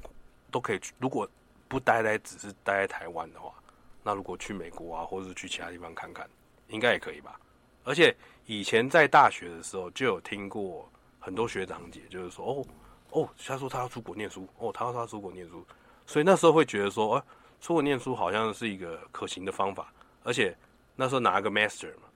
[0.51, 1.29] 都可以去，如果
[1.69, 3.55] 不待在只是待在台湾的话，
[4.03, 6.29] 那如果去美国啊，或者是去其他地方看看，
[6.71, 7.39] 应该也可以吧。
[7.85, 8.13] 而且
[8.47, 12.67] 以前在大学的时候就有听过很多学长姐，就是说，哦
[13.11, 15.65] 哦，他说他要出国念书，哦，他说他要出国念书，
[16.05, 17.23] 所以那时候会觉得说，哎。
[17.61, 19.93] 出国念书好像是一个可行的方法，
[20.25, 20.57] 而且
[20.97, 22.09] 那时候拿个 master 嘛，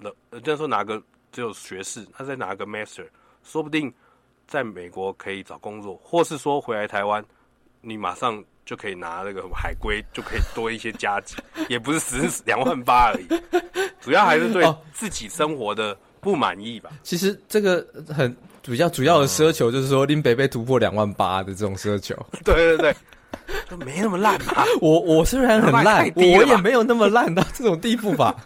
[0.00, 3.06] 那那时候拿个只有学士，他再拿个 master，
[3.44, 3.92] 说不定
[4.46, 7.24] 在美国可以找工作，或是说回来台湾，
[7.80, 11.36] 你马上就可以拿那个海归，就可以多一些加给，
[11.68, 13.28] 也不是十两万八而已，
[14.00, 16.90] 主要还是对自己生活的不满意吧。
[17.02, 22.14] 其实这个很比较主要的奢求就是说，林北北突破两万八的这种奢求。
[22.44, 22.96] 对 对对。
[23.68, 24.64] 都没那么烂吧？
[24.80, 28.36] 我我虽然很烂， 我也没有那么烂到这种地步吧。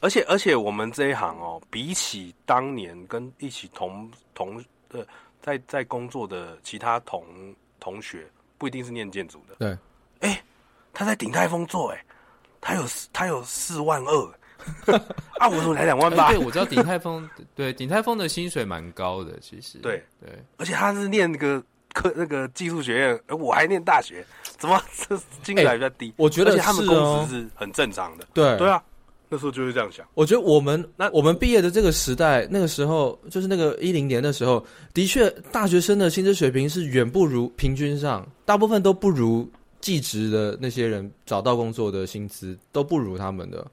[0.00, 5.04] 而且而且我们这一行哦，比起当年跟一起同同呃
[5.40, 7.24] 在在工作的其他同
[7.80, 9.54] 同学，不一定是念建筑的。
[9.58, 9.70] 对，
[10.20, 10.42] 哎、欸，
[10.92, 12.04] 他在鼎泰丰做、欸，哎，
[12.60, 14.34] 他有他有四万二，
[15.38, 16.28] 啊，我怎么才两万八？
[16.30, 19.78] 对，我知道鼎泰丰， 对鼎泰丰的薪水蛮高的，其实。
[19.78, 21.62] 对对，而且他是念那个。
[21.94, 24.24] 科那个技术学院，而我还念大学，
[24.58, 26.12] 怎么 这薪水比较低？
[26.16, 28.28] 我觉得他们工资是很正常的。
[28.34, 28.80] 对对啊，
[29.28, 30.06] 那时候就是这样想。
[30.14, 34.64] 我觉得我们那我们毕业的这个时代，那个时候就是那个一零年的时候，
[34.94, 43.66] 的确大学生的薪资水平是远不如平均上，大部分都不如技职的那些人找到工作的薪资都不如他们的。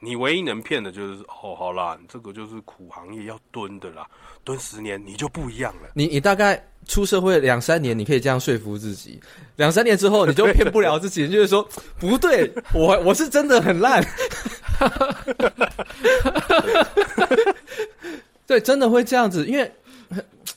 [0.00, 4.06] 你唯一能骗的就是哦，好啦，这个就是苦行业要蹲的啦，
[4.42, 5.88] 蹲十年你就不一样了。
[5.94, 9.18] 你你大概出社会两三年，你可以这样说服自己，
[9.56, 11.66] 两三年之后你就骗不了自己， 就是说
[11.98, 14.06] 不对，我我是真的很烂。
[18.46, 19.70] 对，真的会这样子，因为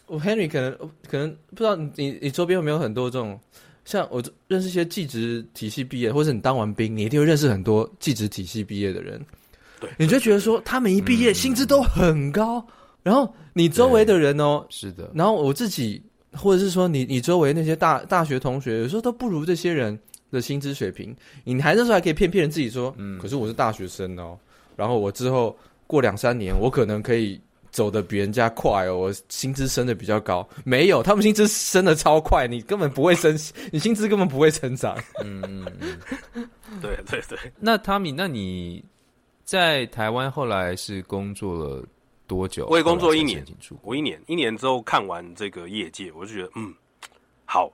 [0.05, 0.77] 我 Henry 可能
[1.09, 3.39] 可能不知道你你周边有没有很多这种。
[3.85, 9.25] 像我认识一些技职体系毕业，或者你当完兵，你一定会认识很多技职体系毕业的人。
[9.79, 12.65] 对，你就觉得说他们一毕业薪资都很高，嗯、
[13.03, 16.03] 然后你周围的人哦，是的，然后我自己
[16.33, 19.97] 或者是说你你周围那些大大学同学，有时候都不如这些人
[20.31, 21.15] 的薪资水平。
[21.43, 24.37] 你还那时候还可以骗骗人自己说，嗯，可是我是大学生哦，
[24.75, 27.39] 然后我之后过两三年，我可能可以。
[27.69, 30.47] 走得比人家快哦，我薪资升得比较高。
[30.63, 33.37] 没有，他们薪资升得超快，你根本不会升，
[33.71, 34.97] 你薪资根本不会成长。
[35.23, 35.99] 嗯嗯
[36.33, 36.49] 嗯，
[36.81, 37.37] 对对对。
[37.59, 38.83] 那 Tommy，那你
[39.43, 41.85] 在台湾后来是工作了
[42.25, 42.65] 多久？
[42.67, 43.45] 我也工作一年，
[43.83, 46.73] 我一年，一年之后看完这个业界，我就觉得嗯，
[47.45, 47.71] 好。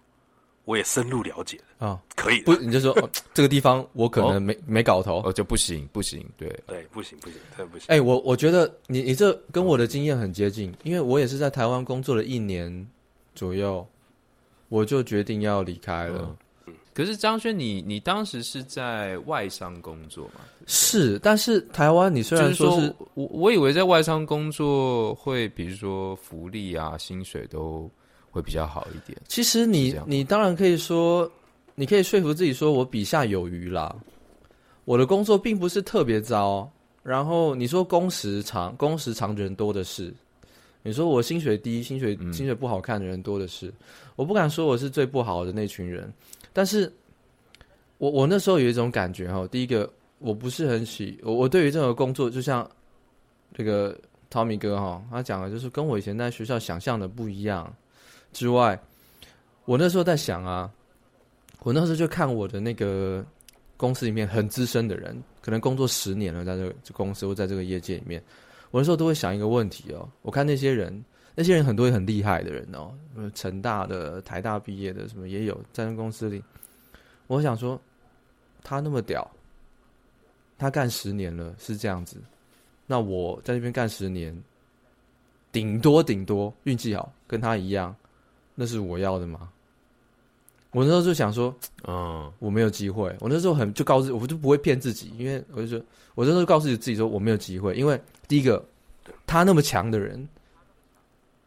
[0.66, 2.54] 我也深入了解了啊，可以不？
[2.56, 7.88] 你就说、哦、这个地方我可能没、哦、没搞头，哦就不行不行，对对不行不行，真的不行。
[7.90, 12.88] 哎、欸，我我觉得你你这跟我的经验很接近，因为我也是在台湾工作了一年
[13.36, 13.86] 左右，
[14.70, 16.34] 我就决定要离开了。
[16.66, 20.42] 嗯、可是张轩，你你当时是在外商工作吗？
[20.66, 27.92] 是，但是台湾你虽然说是，说我我以为在外商工作会，比如说福利啊、薪水都。
[28.34, 29.16] 会比较好一点。
[29.28, 31.32] 其实你你当然可以说，
[31.76, 33.96] 你可以说服自己说，我比下有余啦。
[34.86, 36.68] 我的工作并不是特别糟，
[37.04, 40.12] 然后你说工时长，工时长的人多的是。
[40.82, 43.68] 你说我薪水低，薪水薪水不好看的人多的是。
[43.68, 43.74] 嗯、
[44.18, 46.12] 我不敢说我是最不好的那群人，
[46.52, 46.92] 但是
[48.00, 52.70] 我我那时候有一种感觉哈，第一个我不是很喜我我对于这个工作，就像
[53.54, 53.98] 这个
[54.30, 57.74] Tommy 哥哈，他讲的就是跟我以前在学校想象的不一样。
[58.34, 58.78] 之外，
[59.66, 60.70] 我那时候在想啊，
[61.62, 63.26] 我那时候就看我的那个
[63.78, 68.22] 公司里面很资深的人，可能工作十年了，在这个公司或在这个业界里面，
[68.72, 70.10] 我那时候都会想一个问题哦。
[70.22, 71.04] 我看那些人，
[71.36, 72.92] 那些人很多也很厉害的人哦，
[73.34, 76.44] 成大的、台大毕业的，什么也有，在那公司里，
[77.28, 77.80] 我想说，
[78.64, 79.30] 他那么屌，
[80.58, 82.18] 他干十年了，是这样子，
[82.86, 84.36] 那我在那边干十年，
[85.52, 87.96] 顶多顶多运气好，跟他一样。
[88.56, 89.50] 那是我要的吗？
[90.72, 91.54] 我那时候就想说，
[91.88, 93.16] 嗯，我没有机会。
[93.20, 95.80] 我那时候很就告诉，我就不会骗自己，因为我就说，
[96.16, 97.76] 我那时候告诉自己说，我没有机会。
[97.76, 98.64] 因为第一个，
[99.28, 100.28] 他那么强的人，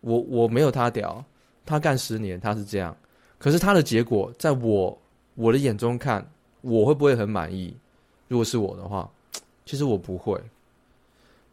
[0.01, 1.25] 我我没有他屌，
[1.65, 2.97] 他干十年他是这样，
[3.39, 4.97] 可是他的结果，在我
[5.35, 6.25] 我的眼中看，
[6.61, 7.77] 我会不会很满意？
[8.29, 9.11] 如果是我的话，
[9.65, 10.41] 其实我不会。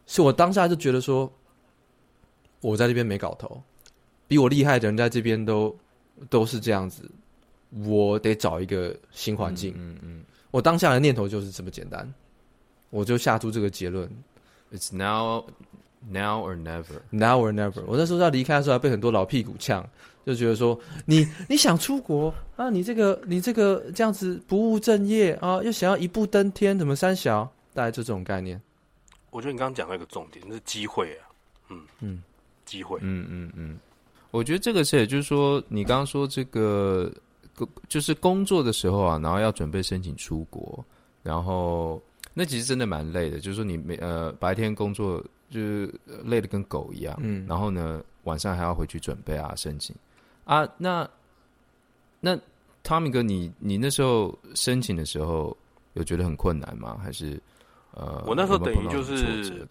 [0.05, 1.31] 是我当下就觉得说，
[2.61, 3.59] 我在这边没搞头。
[4.27, 5.75] 比我厉害的人在这边都
[6.29, 7.09] 都是这样子，
[7.85, 9.73] 我得找一个新环境。
[9.75, 12.11] 嗯嗯，嗯，我当下的念头就是这么简单，
[12.89, 14.09] 我就下出这个结论
[14.71, 15.43] ：It's now,
[16.07, 17.83] now or never, now or never。
[17.85, 19.87] 我那时候要离开的时候，还被很多老屁股呛，
[20.25, 22.69] 就觉得说你你想出国啊？
[22.69, 27.51] 你这个你这个这样子不务正业啊，又想要一步登天，怎么三小？
[27.73, 28.61] 大概就这种概念。
[29.31, 31.25] 我觉得你刚刚讲到一个重点，是机会啊。
[31.69, 32.23] 嗯嗯，
[32.65, 32.99] 机会。
[33.01, 33.79] 嗯嗯嗯。
[34.33, 37.11] 我觉得这个是，也就是说，你刚刚说这个，
[37.87, 40.83] 就是工作的时候啊，然后要准备申请出国，
[41.21, 42.01] 然后
[42.33, 43.39] 那其实真的蛮累的。
[43.39, 45.93] 就是说，你每呃白天工作就是
[46.25, 49.95] 累的跟狗一样，嗯，然后呢晚上还要回去准备啊申请
[50.45, 50.67] 啊。
[50.79, 51.07] 那
[52.19, 52.35] 那
[52.83, 55.55] Tommy 哥，你你那时候申请的时候
[55.93, 56.97] 有觉得很困难吗？
[57.03, 57.39] 还是
[57.91, 59.63] 呃，我那时候等于就是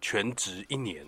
[0.00, 1.06] 全职一年。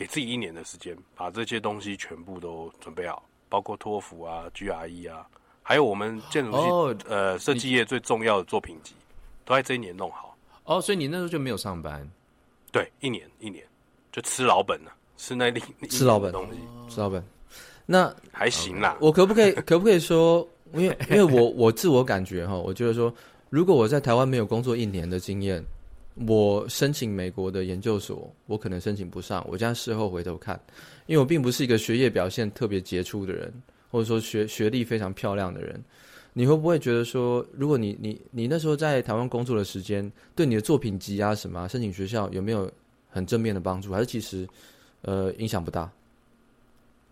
[0.00, 5.26] 给自己一年的时间，把这些东西全部都准备好，包括托福啊、GRE 啊，
[5.62, 8.94] 还有我们建筑系、哦、呃设计业最重要的作品集，
[9.44, 10.34] 都在这一年弄好。
[10.64, 12.10] 哦，所以你那时候就没有上班？
[12.72, 13.62] 对，一年一年
[14.10, 17.22] 就吃老本了，吃那里吃老本东西，吃老本。
[17.84, 18.96] 那还行啦。
[19.02, 23.12] 我可不可以 可不可以说，因为因为我我自我感觉哈，我觉得说，
[23.50, 25.62] 如果我在台湾没有工作一年的经验。
[26.26, 29.44] 我申请美国的研究所，我可能申请不上。
[29.48, 30.60] 我将事后回头看，
[31.06, 33.52] 因为我并不是一个学业表现特别杰出的人，
[33.90, 35.82] 或者说学学历非常漂亮的人。
[36.32, 42.70] 你会不会觉得说，如果你你你那时候在台湾工作的时间，对你的作品集啊什么，申请学校有没有
[43.08, 43.92] 很正面的帮助？
[43.92, 44.46] 还是其实
[45.02, 45.90] 呃影响不大？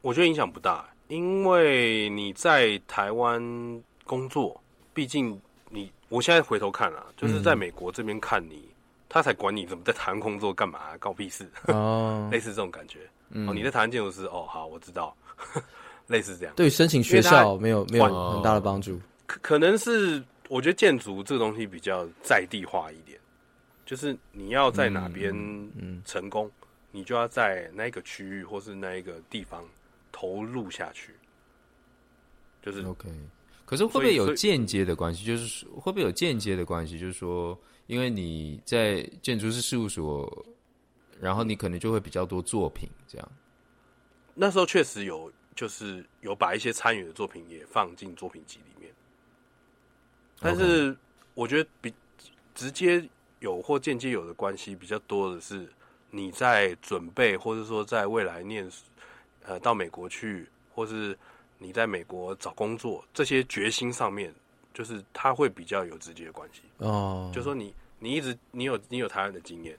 [0.02, 3.42] 我觉得影响不大，因为你在台湾
[4.04, 4.60] 工作，
[4.94, 5.40] 毕竟
[5.70, 8.62] 你我现在回头看啊，就是在美国这边看你。
[9.08, 13.00] 他才管你怎么在台湾工作干嘛，啊，搞屁事哦， 类似这种感觉。
[13.30, 15.16] 嗯、哦，你在台湾建筑师，哦，好，我知道，
[16.06, 16.54] 类似这样。
[16.54, 19.00] 对，申请学校没有没有很大的帮助。
[19.26, 23.18] 可可能是我觉得建筑这个东西比较在地化一点，
[23.86, 25.32] 就是你要在哪边
[26.04, 29.64] 成功，嗯嗯、你就要在那个区域或是那一个地方
[30.12, 31.14] 投入下去。
[32.62, 33.08] 就是 OK，
[33.64, 35.24] 可是会不会有间接的关系？
[35.24, 36.98] 就是会不会有间接的关系？
[36.98, 37.58] 就是说。
[37.88, 40.46] 因为你在建筑师事务所，
[41.18, 43.28] 然后你可能就会比较多作品这样。
[44.34, 48.92] 那时候确实有，就是有把一些参与的作品也放进作品集里面。
[50.38, 50.94] 但是
[51.32, 51.92] 我觉得比
[52.54, 53.08] 直接
[53.40, 55.66] 有或间接有的关系比较多的是
[56.10, 58.70] 你在准备，或者说在未来念，
[59.44, 61.18] 呃，到美国去，或是
[61.56, 64.34] 你在美国找工作这些决心上面。
[64.78, 67.34] 就是他会比较有直接的关系哦，oh.
[67.34, 69.76] 就说你你一直你有你有台湾的经验，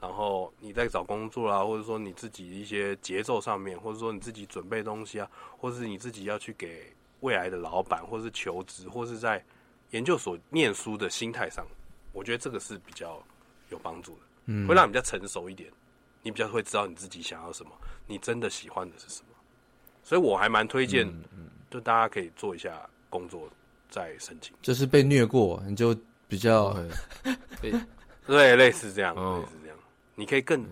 [0.00, 9.44] 然后你在找工作啊，或者说你自己一些节奏上面，或者说你自己准备东西啊，或者是你自己要去给未来的老板，或者是求职，或是在
[9.90, 11.66] 研究所念书的心态上，
[12.14, 13.22] 我觉得这个是比较
[13.68, 15.70] 有帮助的，嗯，会让你比较成熟一点，
[16.22, 17.70] 你比较会知道你自己想要什么，
[18.06, 19.28] 你真的喜欢的是什么，
[20.02, 23.52] 所以我还蛮推荐，嗯，就大家可以做一下工作的。
[23.92, 25.94] 再申请，就是被虐过，你就
[26.26, 26.72] 比较
[27.60, 27.70] 对，
[28.26, 29.76] 对，类似这样，类似这样，
[30.14, 30.62] 你可以更，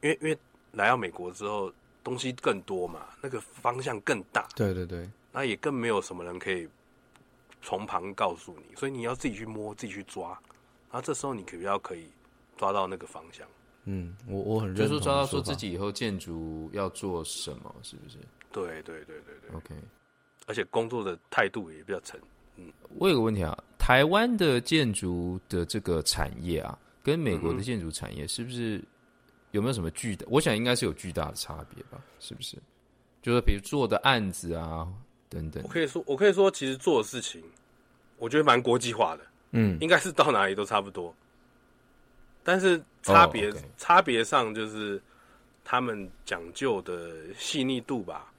[0.00, 0.38] 因为因为
[0.72, 1.70] 来到美国之后，
[2.02, 6.66] 东西更多嘛，那个方向更大，对对对，那也更没有什么人可以
[7.60, 10.30] 从旁告诉你，所以你要自己去摸，自己去抓，
[10.90, 12.06] 然后这时候你可比较可以
[12.56, 13.46] 抓到那个方向。
[13.84, 18.16] 嗯，我我很认同，就是抓到说自己以后建筑要做什么，是不是？
[18.50, 19.74] 对对对对对，OK。
[20.46, 22.18] 而且工作的态度也比较沉。
[22.60, 28.82] 嗯，我有个问题啊，台湾的建筑的这个产业啊，跟美国的建筑产业是不是
[29.52, 30.26] 有没有什么巨大？
[30.28, 32.00] 我想应该是有巨大的差别吧？
[32.18, 32.56] 是不是？
[33.22, 34.88] 就是比如做的案子啊，
[35.28, 35.68] 等等我。
[35.68, 37.42] 可以说，我可以说，其实做的事情，
[38.18, 41.14] 我觉得蛮国际化的，嗯，应该是到哪里都差不多。
[42.42, 45.00] 但是差别、差别上就是
[45.62, 48.32] 他们讲究的细腻度吧，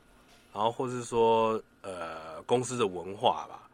[0.52, 3.70] 然后或是说呃公司的文化吧，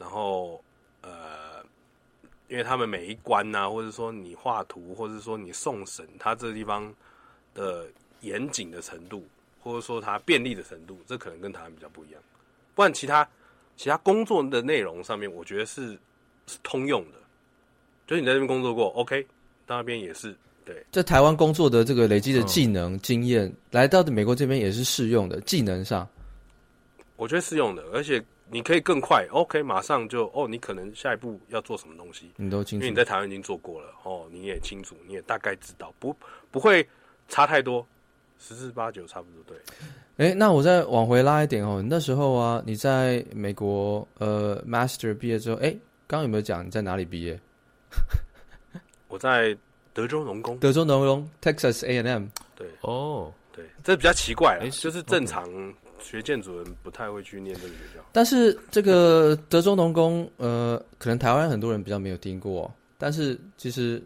[0.00, 0.60] 然后
[1.02, 1.62] 呃，
[2.48, 6.92] 因为他们每一关呐、啊，或者说你画图，或者说你送审，它这个地方
[7.54, 7.86] 的
[8.22, 9.22] 严谨的程度，
[9.62, 12.22] 或者说它便利的程度，这可能跟台湾比较不一样。
[12.74, 13.28] 不然其他
[13.76, 15.92] 其他工作的内容上面，我觉得是
[16.46, 17.18] 是通用的，
[18.06, 19.26] 就是你在这边工作过，OK。
[19.66, 20.34] 到那边也是
[20.64, 25.40] 对，在台湾工作的这个累积的技能、嗯、经验，来到美国这边也是适用的。
[25.42, 26.08] 技能上，
[27.14, 28.20] 我觉得适用的，而且
[28.52, 36.14] 你可以更快，OK，马上就哦，你可能下一步要做什么东西，你都清楚，因为你在台湾已经做过了，哦，你也清楚，你也大概知道，不
[36.50, 36.86] 不会
[37.28, 37.86] 差太多，
[38.38, 39.44] 十之八九差不多。
[39.46, 39.56] 对，
[40.16, 45.70] 哎，那我再往回拉一点哦，那时候啊，你在美国呃，Master 毕业之后，哎，
[46.06, 47.38] 刚刚有没有讲你在哪里毕业？
[49.08, 49.56] 我在
[49.92, 52.26] 德州农工，德州农工，Texas A&M。
[52.56, 55.48] 对，哦，对，这比较奇怪就是正常
[56.00, 58.04] 学建筑人不太会去念这个学校。
[58.12, 64.02] 但是这个德州农工，呃，可能台湾很多人比较没有听过，但是其实，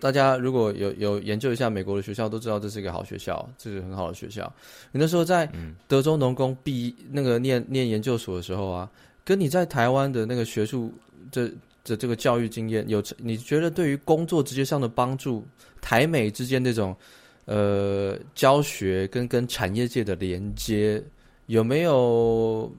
[0.00, 4.50] 大家如果有有研究一下美国的学校，都知道这是一个好学校，这是很好的学校。
[4.92, 5.48] 你那时候在
[5.86, 8.90] 德州农工毕那个念念研究所的时候啊，
[9.24, 10.92] 跟你在台湾的那个学术
[11.30, 11.50] 这。
[11.86, 15.46] 这这个教育经验有，你觉得对于工作直接上的帮助，
[15.82, 16.96] 台美之间那种
[17.44, 21.04] 呃教学跟跟产业界的连接
[21.46, 22.70] 有没有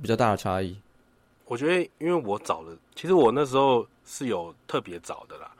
[0.00, 0.76] 比较大的差异？
[1.46, 5.50] 我觉得，因为我找的，其实我那时候是有特别找的啦。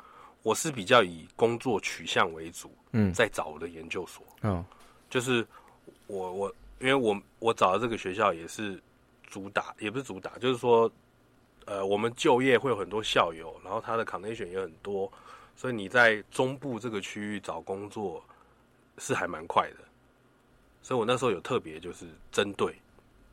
[0.42, 4.64] 我是比较以工作取向为主，嗯，在找我的研究所，嗯，
[5.08, 5.46] 就是
[6.06, 8.80] 我我因为我我找的这个学校也是
[9.26, 10.90] 主打，也不是主打，就是说。
[11.64, 15.10] 呃，我们就业会有很多校友，然后他的 connection 也很多，
[15.54, 18.20] 所以你在中部这个区域找工作
[18.98, 19.76] 是还蛮快的。
[20.82, 22.74] 所以我那时候有特别就是针对，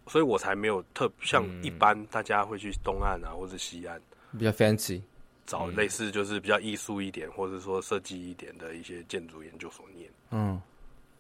[0.08, 4.00] 所以我才没有特像一般大家会去东岸啊或者西岸
[4.38, 5.02] 比较 fancy
[5.46, 10.10] 找类似就是比较艺术一点或者说设计一点的一些建筑研究所念。
[10.32, 10.62] 嗯，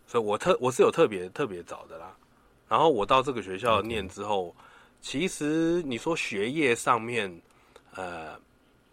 [0.07, 2.15] 所以我特我是有特别特别找的啦。
[2.67, 4.55] 然后我到这个学校念之后。
[5.01, 7.34] 其实你说学业上面，
[7.95, 8.38] 呃，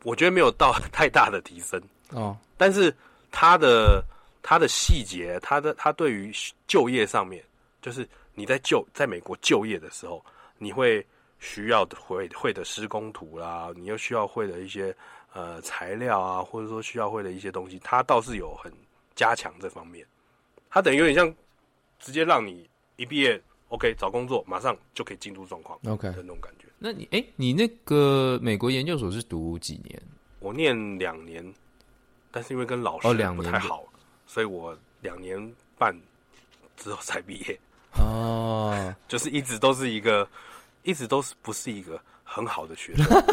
[0.04, 1.82] 我觉得没有到 太大的提升
[2.12, 2.38] 哦。
[2.56, 2.94] 但是
[3.32, 4.04] 他的
[4.48, 6.32] 他的细节，它的它对于
[6.68, 7.42] 就业上面，
[7.82, 10.24] 就是你在就在美国就业的时候，
[10.56, 11.04] 你会
[11.40, 14.94] 需要会会的施工图啦，你又需要会的一些
[15.32, 18.72] 呃材料啊，或者说需要会的一些东西，它倒是有很
[19.16, 20.06] 加强这方面。
[20.70, 21.34] 它等于有点像
[21.98, 23.42] 直接让你一毕业。
[23.70, 26.68] OK，找工作马上就可以进入状况，OK 的那种感觉。
[26.78, 30.00] 那你哎、欸，你那个美国研究所是读几年？
[30.38, 31.44] 我念两年，
[32.30, 33.88] 但是因为跟老师不太好，哦、
[34.26, 35.96] 所以我两年半
[36.76, 37.58] 之后才毕业。
[37.98, 40.28] 哦， 就是一直都是一个，
[40.82, 43.24] 一直都是不是一个很好的学生。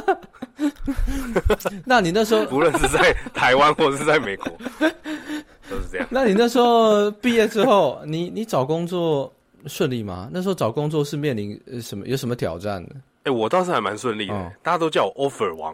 [1.85, 4.47] 那你那时候，无论是在台湾或者是在美国，
[5.69, 6.07] 都是这样。
[6.09, 9.33] 那你那时候毕业之后，你你找工作？
[9.65, 10.27] 顺利吗？
[10.29, 12.05] 那时候找工作是面临什么？
[12.05, 12.89] 有什么挑战呢？
[13.19, 15.73] 哎、欸，我倒是还蛮顺利的、哦，大家都叫我 offer 王。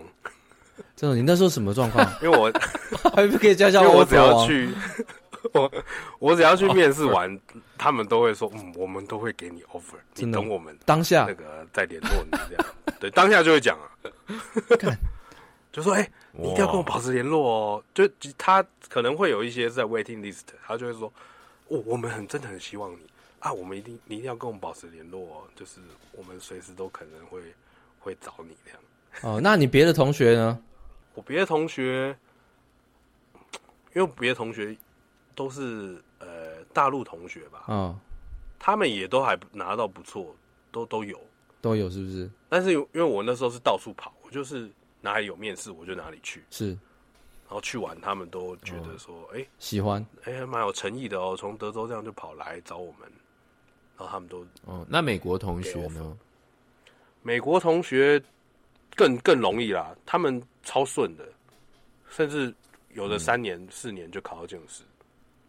[0.95, 1.15] 真的？
[1.15, 2.05] 你那时候什么状况？
[2.21, 2.51] 因为我
[3.15, 4.69] 还不可以叫叫我，只要去，
[5.53, 5.71] 我
[6.19, 7.39] 我只要去面试完、哦，
[7.77, 12.65] 他们都会说，嗯，我们都会给你 offer，你等我们当下那个再联络你这样。
[12.99, 13.87] 对，当下就会讲啊，
[15.71, 17.83] 就说哎、欸，你一定要跟我保持联络哦。
[17.93, 18.07] 就
[18.37, 21.11] 他可能会有一些在 waiting list，他就会说，
[21.67, 22.99] 哦，我们很真的很希望你。
[23.39, 25.79] 啊，我们一定，你一定要跟我们保持联络哦，就是
[26.11, 27.39] 我们随时都可能会
[27.99, 28.79] 会找你这样。
[29.21, 30.59] 哦，那你别的同学呢？
[31.13, 32.17] 我别的同学，
[33.93, 34.75] 因为别的同学
[35.35, 37.99] 都是呃大陆同学吧，嗯，
[38.57, 40.35] 他们也都还拿到不错，
[40.71, 41.19] 都都有
[41.61, 42.29] 都有，是不是？
[42.47, 44.69] 但是因为我那时候是到处跑，我就是
[45.01, 46.77] 哪里有面试我就哪里去，是。
[47.47, 53.11] 然后去玩，他们都觉得说，哎、哦，喜欢，哎，蛮有诚意的哦，从德州这样就跑来找我们。
[53.97, 56.17] 然后他们都哦，那美国同学呢？
[57.23, 58.21] 美国同学
[58.95, 61.23] 更更容易啦，他们超顺的，
[62.09, 62.53] 甚至
[62.93, 64.83] 有的三年、嗯、四年就考到建筑师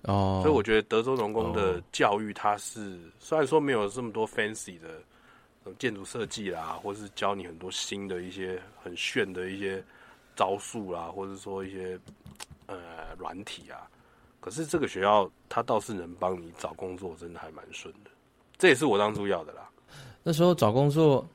[0.03, 0.41] 哦。
[0.43, 9.83] 所以我觉得德州农工的教育，它是、哦、虽然说没有这么多 fancy 的建筑设计啦，或是教你很多新的一些很炫的一些
[10.37, 11.99] 招数啦，或者说一些
[12.67, 13.89] 呃软体啊，
[14.41, 18.11] 可是这个学校它倒是能帮你找工作，真的还蛮顺的。
[18.57, 19.69] 这也是我当初要的啦。
[20.23, 21.27] 那时候找工作，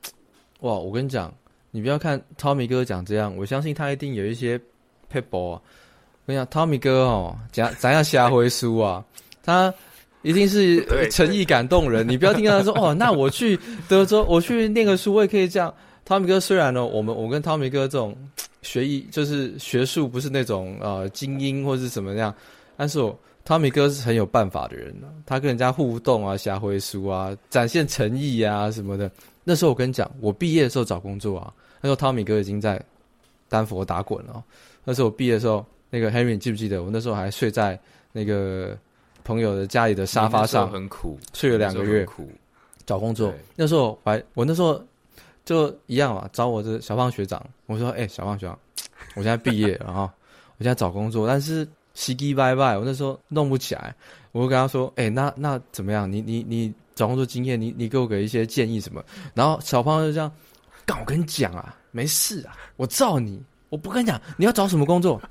[0.60, 0.72] 哇！
[0.72, 1.34] 我跟你讲，
[1.70, 4.58] 你不要看 Tommy 哥讲这样，我相信他一定有一些
[5.12, 5.60] people 啊。
[6.24, 9.04] 我跟你讲，Tommy 哥哦，讲咱要瞎回书啊，
[9.42, 9.72] 他
[10.22, 12.08] 一定是诚意感动人。
[12.08, 13.58] 你不要听他说 哦，那我去
[13.88, 15.72] 德州，我去念个书，我也可以这样。
[16.06, 18.16] Tommy 哥虽然呢，我们我跟 Tommy 哥这种
[18.62, 22.34] 学艺就是学术不是那种呃精英或是什么样，
[22.76, 23.18] 但是我。
[23.48, 29.08] 汤米哥是很有办法的人呢，他跟人家互动啊，下回书啊，展现诚意啊什么的。
[29.48, 32.82] 那时候我跟你讲，我毕业的时候找工作啊，那时候汤米哥已经在
[33.48, 34.42] 丹佛打滚了。
[34.82, 36.82] 那时候我毕业的时候，那个 Henry 你记不记得？
[36.82, 37.78] 我那时候还睡在
[38.10, 38.76] 那个
[39.22, 42.04] 朋友的家里的沙发上，很苦，睡了两个月。
[42.04, 42.28] 苦，
[42.84, 44.84] 找工作那时候我还我那时候
[45.44, 48.58] 就一样嘛，找我的小胖学长，我说：“哎、欸，小胖学长，
[49.14, 50.12] 我现在毕业了哈，
[50.58, 51.66] 我现在找工作，但是。”
[51.96, 53.96] 奇奇拜拜，我那时候弄不起来，
[54.32, 56.12] 我就跟他说：“哎、欸，那那怎么样？
[56.12, 59.00] 你你你找工作经验，你你给我给一些建议什么？”
[59.34, 60.32] 然后小胖就这样，
[60.84, 65.22] 干，我跟你讲啊，没事啊，我罩你，我不跟你讲，你要找什么工作？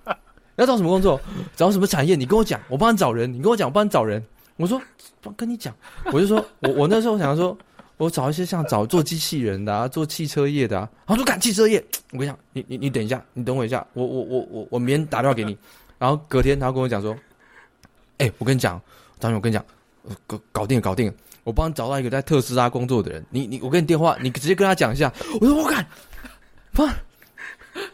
[0.55, 1.19] 要找什么工作？
[1.53, 2.15] 找什么产业？
[2.15, 3.29] 你跟我讲，我帮你找人。
[3.33, 4.23] 你跟我讲，我帮你找人。
[4.55, 4.81] 我说，
[5.19, 5.75] 不跟你讲，
[6.13, 7.57] 我就说我我那时候想说，
[7.97, 10.89] 我找一些像找做机器人的啊，做汽车业的啊。
[11.07, 15.57] 他说干汽车业，我跟你讲，你你你等一下，你等我一下，我我我我我明天打电话给你。
[15.97, 17.15] 然后隔天，他跟我讲说
[18.19, 18.79] ：“哎、我跟你讲，
[19.19, 19.65] 张勇我跟你讲，
[20.27, 21.13] 搞搞定了，搞定了，
[21.45, 23.23] 我帮你找到一个在特斯拉工作的人。
[23.29, 25.85] 你你，我给你电话，你直接跟他讲一下。”我说：“我敢，
[26.73, 26.85] 不，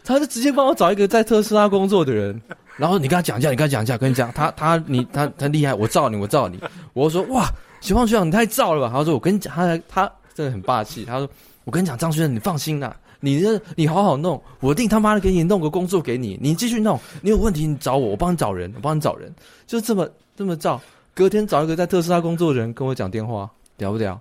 [0.03, 2.41] 他就直接帮我找一个在特斯拉工作的人。
[2.77, 6.59] 然后你跟他讲一下，你跟他讲一下，跟你讲，他他你他他厉害，我罩你，我罩你。
[6.93, 7.45] 我说：哇，
[7.81, 8.91] 小胖学长，你太罩了吧？
[8.91, 11.03] 他说：我跟你讲，他他真的很霸气。
[11.03, 11.29] 他说：
[11.65, 16.99] 我跟你讲，张学生，你放心啦。”你这你好好弄，我一定他妈的给你弄个工作给你，你继续弄。
[17.21, 19.31] 你有问题你找我，我帮你找人，我帮你找人，
[19.67, 20.81] 就这么这么照。
[21.21, 23.47] 隔天找一个在特斯拉工作的人跟我讲电话，
[23.77, 24.19] 屌不屌？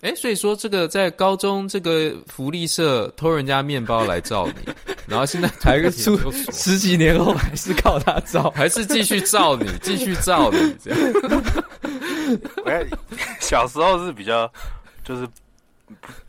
[0.00, 4.72] 哎、欸，所以说这个在高中这个福利社偷人家面包来照你，
[5.06, 6.18] 然后现在还个出
[6.52, 10.98] 十几年后还是靠他照，还是继续照你， 继续照你这样。
[12.66, 12.84] 哎，
[13.40, 14.50] 小时候是比较
[15.04, 15.24] 就是。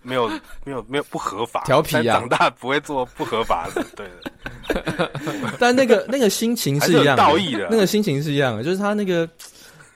[0.01, 0.29] 没有
[0.63, 2.03] 没有没有不合法，调皮啊！
[2.03, 5.11] 长大不会做不合法的，对的。
[5.59, 9.27] 但那个那个心情是一样的，道义的，那个心情是一样的，就是他那个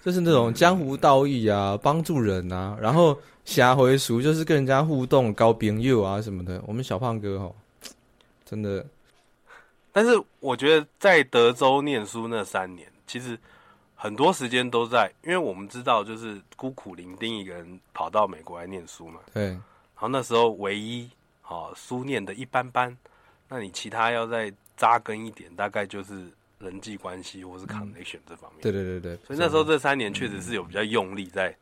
[0.03, 6.61] 就是那种江湖道义啊，帮助人啊，然后侠回熟就是跟人家互动，高朋友啊什么的。
[6.67, 7.55] 我们小胖哥哦，
[8.43, 8.85] 真的。
[9.91, 13.39] 但是我觉得在德州念书那三年，其实。
[13.95, 19.21] 很多时间都在，因为我们知道，就是孤苦伶仃一个人跑到美国来念书嘛。
[19.33, 19.45] 对。
[19.45, 19.61] 然
[19.95, 21.09] 后那时候唯一，
[21.41, 22.97] 啊，书念的一般般，
[23.47, 26.27] 那你其他要再扎根一点，大概就是
[26.63, 28.61] 人际关系或是 connection 这方面。
[28.61, 29.15] 对对对对。
[29.25, 31.55] 所以那时候这三年确实是有比较用力在，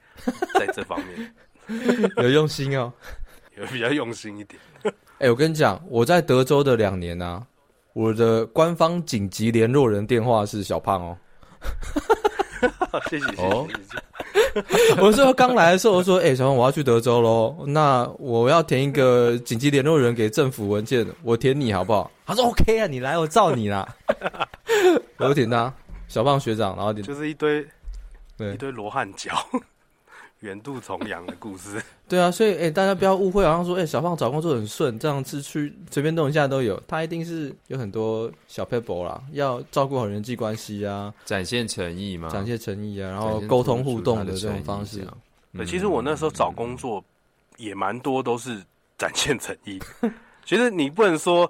[0.59, 1.33] 在这方面。
[2.17, 2.91] 有用心哦，
[3.57, 4.59] 有比较用心一点。
[5.19, 7.45] 哎，我跟你讲，我在德州的两年啊，
[7.93, 11.17] 我的官方紧急联络人电话是小胖哦。
[13.09, 13.67] 谢谢哦。
[15.01, 23.87] 我说刚来的时候，我说：“哎、欸，小胖，我要去德州喽，那我要填一个紧急联络人给政府文件，我填你好不好？”他说：“OK 啊，你来，我照你啦。
[25.17, 25.73] ”我就填他，
[26.07, 27.65] 小胖学长，然后就是一堆，
[28.37, 29.31] 对，一堆罗汉脚。
[30.41, 45.07] 远渡重洋的故事， 对啊，所以哎、欸，大家不要误会，好像说哎、欸，小胖找工作很顺，这样子去随便动一下都有，他一定是有很多小撇步啦，要照顾好人际关系啊，展现诚意嘛，展现诚意啊，然后沟通互动的这种方式。
[45.53, 47.03] 对，其实我那时候找工作
[47.57, 48.61] 也蛮多，都是
[48.97, 49.79] 展现诚意。
[50.43, 51.49] 其实你不能说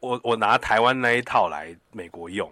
[0.00, 2.50] 我我拿台湾那一套来美国用，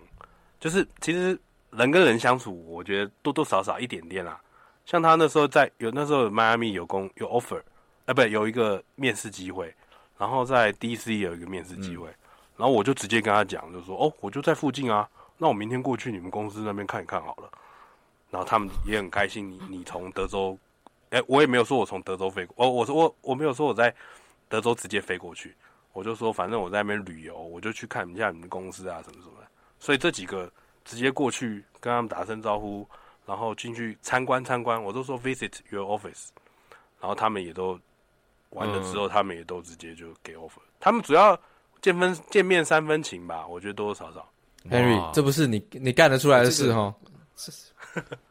[0.61, 1.39] 就是其实
[1.71, 4.39] 人跟人相处，我觉得多多少少一点点啦。
[4.87, 7.61] 像他那时候在有那时候迈阿密有工有 offer，
[8.07, 9.75] 哎，不，有一个面试机会，
[10.17, 12.15] 然后在 DC 有一个面试机会，嗯，
[12.59, 15.07] 然后我就直接跟他讲，就说哦，我就在附近啊，
[15.39, 17.51] 那我明天过去你们公司那边看一看好了。
[18.31, 20.57] 然后他们也很开心，你你从德州，
[21.11, 23.93] 哎，我也没有说我从德州飞过，哦，我说我我没有说我在
[24.49, 25.53] 德州直接飞过去，
[25.93, 29.49] 我就说反正我在那边旅游，我就去看一下你们公司啊什么什么的。
[29.81, 30.49] 所以这几个
[30.85, 32.89] 直接过去跟他们打声招呼。
[33.27, 36.29] 然后进去参观参观，我都说 visit your office，
[37.01, 37.77] 然后他们也都
[38.51, 40.61] 完了之后，他们也都直接就给 offer。
[40.79, 41.37] 他们主要
[41.83, 44.29] 见分见面三分情吧，我觉得多多少少。
[44.71, 46.95] Henry，这不是你你干得出来的事哈？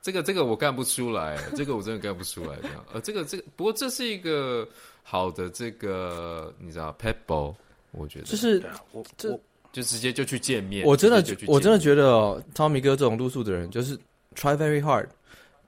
[0.01, 2.55] 这个这个我干不出来， 这个我真的干不出来。
[2.61, 4.65] 这样呃，这个这个不过这是一个
[5.03, 7.53] 好的这个你知道 pebble，
[7.91, 9.39] 我觉得就是我这我
[9.73, 10.85] 就直接就去见面。
[10.85, 11.17] 我真的
[11.47, 13.99] 我真的觉得哦，Tommy 哥这种露宿的人就是。
[14.35, 15.07] Try very hard，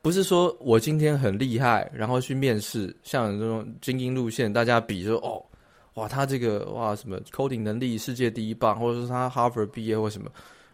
[0.01, 5.41] 不是说我今天很厉害，然后去面试，像这种精英路线，大家比说哦，
[5.95, 10.29] 哇，他这个哇什么 coding 能力世界第一棒，或者说他哈佛毕业或什么，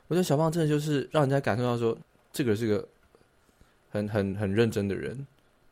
[0.07, 1.97] 我觉得小胖真的就是让人家感受到说，
[2.31, 2.87] 这个是个
[3.89, 5.25] 很很很认真的人。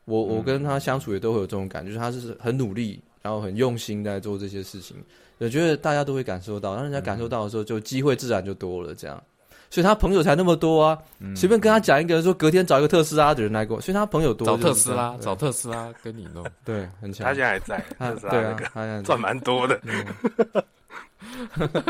[0.04, 4.96] 我我跟他相处也都会有这种感觉，就是他是很努力，然后很用心在做这些事情。
[5.38, 8.94] 我觉得大家都会感受到，让人家感受到的时候，就机会自然就多了。
[8.94, 9.22] 这样，
[9.72, 10.98] 所以他朋友才那么多啊。
[11.34, 14.46] 随便跟他讲一个，说隔天找一个特斯拉的人来过，所以他朋友多。
[14.46, 17.24] 找特斯拉，找特斯拉跟你弄， 对，很强。
[17.26, 19.80] 他现在还在，他对啊，他 赚蛮多的。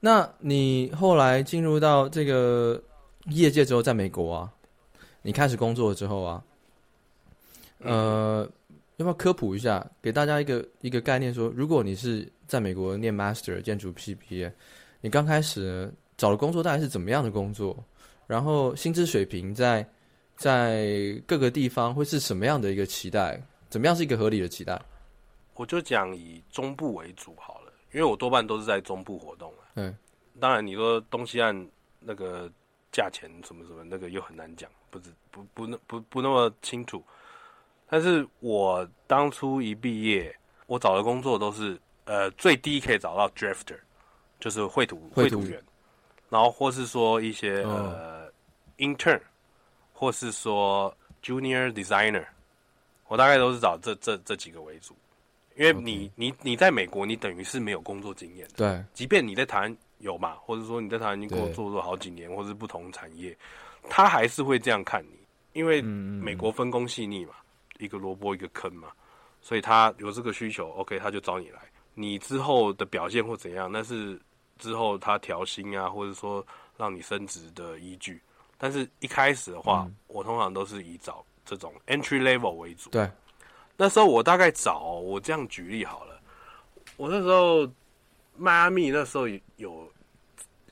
[0.00, 2.82] 那你后来进入到这个
[3.26, 4.50] 业界之后，在美国啊，
[5.22, 6.42] 你开始工作之后啊。
[7.80, 8.44] 呃，
[8.96, 14.52] 要不要科普一下，给大家一个一个概念说，说如果你是在美国念 Master 建筑系毕业，
[15.00, 15.88] 你刚开始
[16.18, 17.74] 找的工作大概是怎么样的工作？
[18.26, 19.88] 然后薪资水平在
[20.36, 20.86] 在
[21.26, 23.42] 各个地方会是什么样的一个期待？
[23.70, 24.78] 怎么样是一个合理的期待？
[25.54, 29.52] 我就讲以中部为主好了，因为我多半都是在中部活动。
[29.74, 29.96] 嗯，
[30.38, 31.68] 当然你说东西岸
[32.00, 32.50] 那个
[32.92, 37.02] 价钱什么什么，那个又很难讲，不是不不那不不，不那么清楚。
[37.88, 40.34] 但是我当初一毕业，
[40.66, 43.78] 我找的工作都是呃最低可以找到 drifter，
[44.38, 45.62] 就是绘图绘图员，
[46.28, 48.30] 然后或是说一些呃
[48.78, 49.20] intern，
[49.92, 52.24] 或是说 junior designer，
[53.06, 54.96] 我大概都是找这这这几个为主，
[55.56, 63.36] 因为你你你在美国，你等于是没有工作经验的，对，即便你在台湾有嘛，或者说你在台湾已经工作了好几年，或是不同产业，
[63.88, 65.18] 他还是会这样看你，
[65.52, 67.32] 因为美国分工细腻嘛。
[67.80, 68.88] 一个萝卜一个坑嘛，
[69.40, 71.60] 所以他有这个需求，OK，他就找你来。
[71.94, 74.20] 你之后的表现或怎样，那是
[74.58, 76.46] 之后他调薪啊，或者说
[76.76, 78.20] 让你升职的依据。
[78.58, 82.90] 但是一开始的话，嗯、我通常都是以找这种 entry level 为主。
[82.90, 83.10] 对，
[83.76, 86.20] 那时候我大概找，我这样举例好了。
[86.96, 87.66] 我那时候
[88.36, 89.90] 迈阿密那时候有，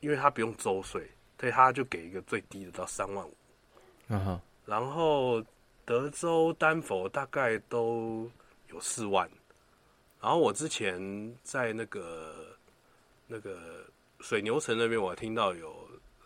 [0.00, 1.08] 因为他不用周税，
[1.38, 3.36] 所以他就给一个最低的到三万五。
[4.08, 5.42] 嗯哼，然后。
[5.88, 8.28] 德州丹佛大概都
[8.70, 9.30] 有四万，
[10.20, 12.55] 然后我之前在那个
[13.26, 13.84] 那个
[14.20, 15.74] 水牛城那边，我听到有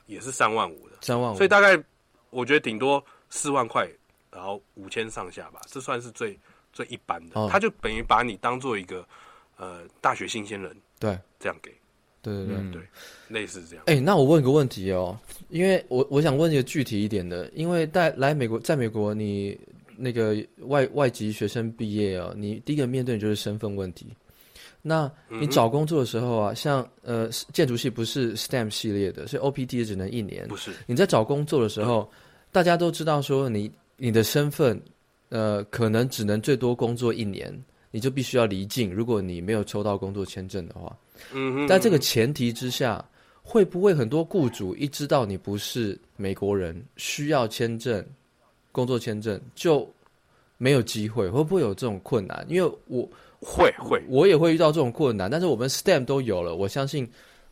[0.07, 1.83] 也是三万五的，三万五，所以大概
[2.31, 3.89] 我觉得顶多四万块，
[4.31, 6.39] 然后五千上下吧，这算是最
[6.73, 7.49] 最一般的。
[7.49, 9.07] 他就等于把你当做一个
[9.57, 11.73] 呃大学新鲜人，对，这样给。
[12.23, 12.83] 对对对、嗯、对，
[13.29, 13.85] 类似这样。
[13.87, 19.59] 哎、欸，那我问个问题哦，因为我我想问一个具体一点的，因为在来美国，在美国你
[19.97, 24.07] 那个外外籍学生毕业哦，你第一个面对的就是身份问题。
[24.83, 30.49] 那你找工作的时候啊，嗯、像呃建筑系不是 STEM 系列的，所以 OPT 也只能一年。
[30.49, 32.17] 不是你在找工作的时候，嗯、
[32.51, 34.81] 大家都知道说你你的身份
[35.29, 37.53] 呃可能只能最多工作一年，
[37.91, 38.91] 你就必须要离境。
[38.93, 40.97] 如果你没有抽到工作签证的话。
[41.35, 43.05] 嗯，在这个前提之下，
[43.43, 48.03] 会不会很多雇主一知道你不是美国人，需要签证、
[48.73, 49.87] 工作签证，就
[50.57, 51.29] 没有机会？
[51.29, 52.47] 会不会有这种困难？
[52.49, 53.07] 因为我
[53.41, 55.31] 会会，我也会遇到这种困难。
[55.31, 57.09] 但是我们 STEM 都有了，我相信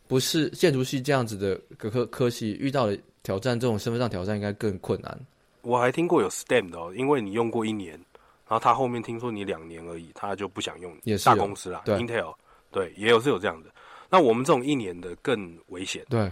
[0.07, 5.19] 不是建筑系这样子的科科科系遇到的挑战，这种身份上挑战应该更困难。
[5.61, 11.11] 我还听过有 STEM 的哦，因为你用过一年，然后他后面听说你两年而已，他就不想用你。
[11.11, 12.33] 也是大公司啦，对，Intel。
[12.71, 13.69] 对，也有是有这样的。
[14.09, 16.05] 那我们这种一年的更危险。
[16.09, 16.31] 对，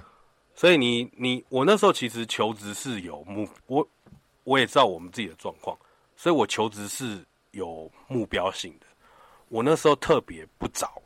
[0.56, 3.88] 所以你你我那时候其实求职是有目，我
[4.44, 5.78] 我也知道我们自己的状况，
[6.16, 8.87] 所以我求职是有目标性的。
[9.50, 11.02] 我那时候特别不找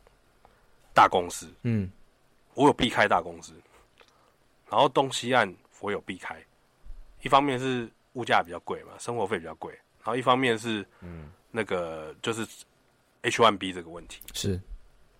[0.94, 1.90] 大公司，嗯，
[2.54, 3.54] 我有避开大公司，
[4.68, 6.36] 然后东西岸我有避开。
[7.22, 12.46] 一方面是物价比较贵嘛，生活费比较贵，然后一方面是嗯，那个就是
[13.22, 14.60] H1B 这个问题是。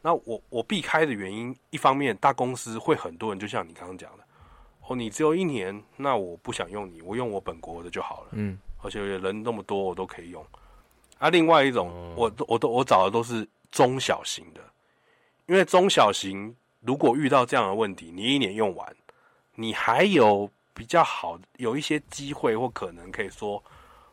[0.00, 4.24] 那我我避开的原因，一方面大公司会很多人，就像你刚刚讲的，
[4.88, 8.30] 哦，你只有一年，那我不想用你，我用我本国的就好了。
[8.32, 10.44] 嗯，而且人那么多，我都可以用。
[11.22, 14.60] 啊，另外一种，我我都我找的都是中小型的，
[15.46, 18.96] 因为中小型如果遇到这样的问题，你一年用完，
[19.54, 23.62] 你还有比较好，有一些机会或可能可以说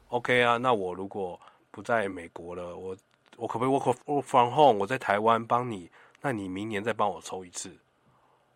[0.09, 1.39] ，OK 啊，那我如果
[1.71, 2.95] 不在美国了，我。
[3.37, 4.81] 我可不可以 work from home？
[4.81, 5.89] 我在台湾帮你，
[6.19, 7.73] 那你明年再帮我抽一次，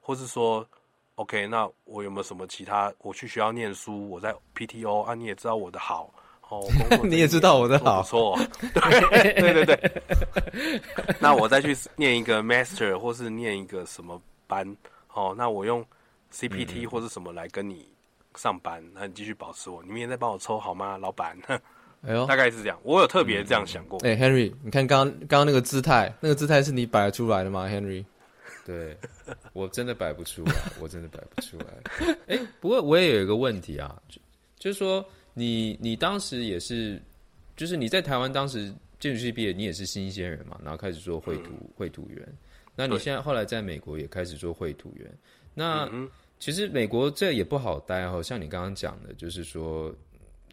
[0.01, 0.67] 或是说
[1.15, 1.47] ，OK？
[1.47, 2.93] 那我有没有什么其他？
[2.97, 6.13] 我去学校念书，我在 PTO 啊，你也知道我的好
[6.59, 6.69] 哦，
[7.03, 8.39] 你也知道我的好，不错，
[8.73, 10.01] 对对对对。
[11.19, 14.65] 那我再去念一个 master，或是念一个什么班
[15.13, 15.33] 哦？
[15.37, 15.85] 那我用
[16.33, 17.85] CPT 或是什么来跟你
[18.35, 21.37] 上班，那你继续保持我，你明天再帮我抽好吗，老板？
[22.05, 22.77] 哎呦，大概是这样。
[22.83, 23.97] 我有特别这样想过。
[23.99, 28.03] 哎、嗯欸、，Henry，你看刚刚刚刚那个姿态，那个姿态是你摆出来的吗，Henry？
[28.65, 28.97] 对，
[29.53, 31.65] 我真的摆不出来，我真的摆不出来。
[32.27, 34.21] 哎、欸，不过我也有一个问题啊，就
[34.59, 37.01] 就是说你你当时也是，
[37.55, 42.37] 就是你在台湾当时建筑系毕业，你也是新鲜人嘛，然后开始做绘图绘、嗯、图员。
[42.75, 45.17] 那你现在后来在美国也开始做绘图员，
[45.53, 45.89] 那。
[45.91, 46.09] 嗯
[46.39, 49.95] 其实美国这也不好待哦，像你刚刚讲的，就是说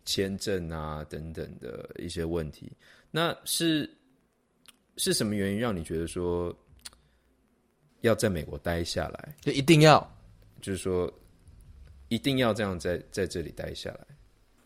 [0.05, 2.70] 签证啊等等的一些问题。
[3.11, 3.91] 那是
[4.99, 6.57] 是什么原因让你觉得说
[8.03, 9.35] 要在美国待下来？
[9.41, 9.99] 就一定要，
[10.61, 11.12] 就是说
[12.07, 14.07] 一定要这样在在这里待下来？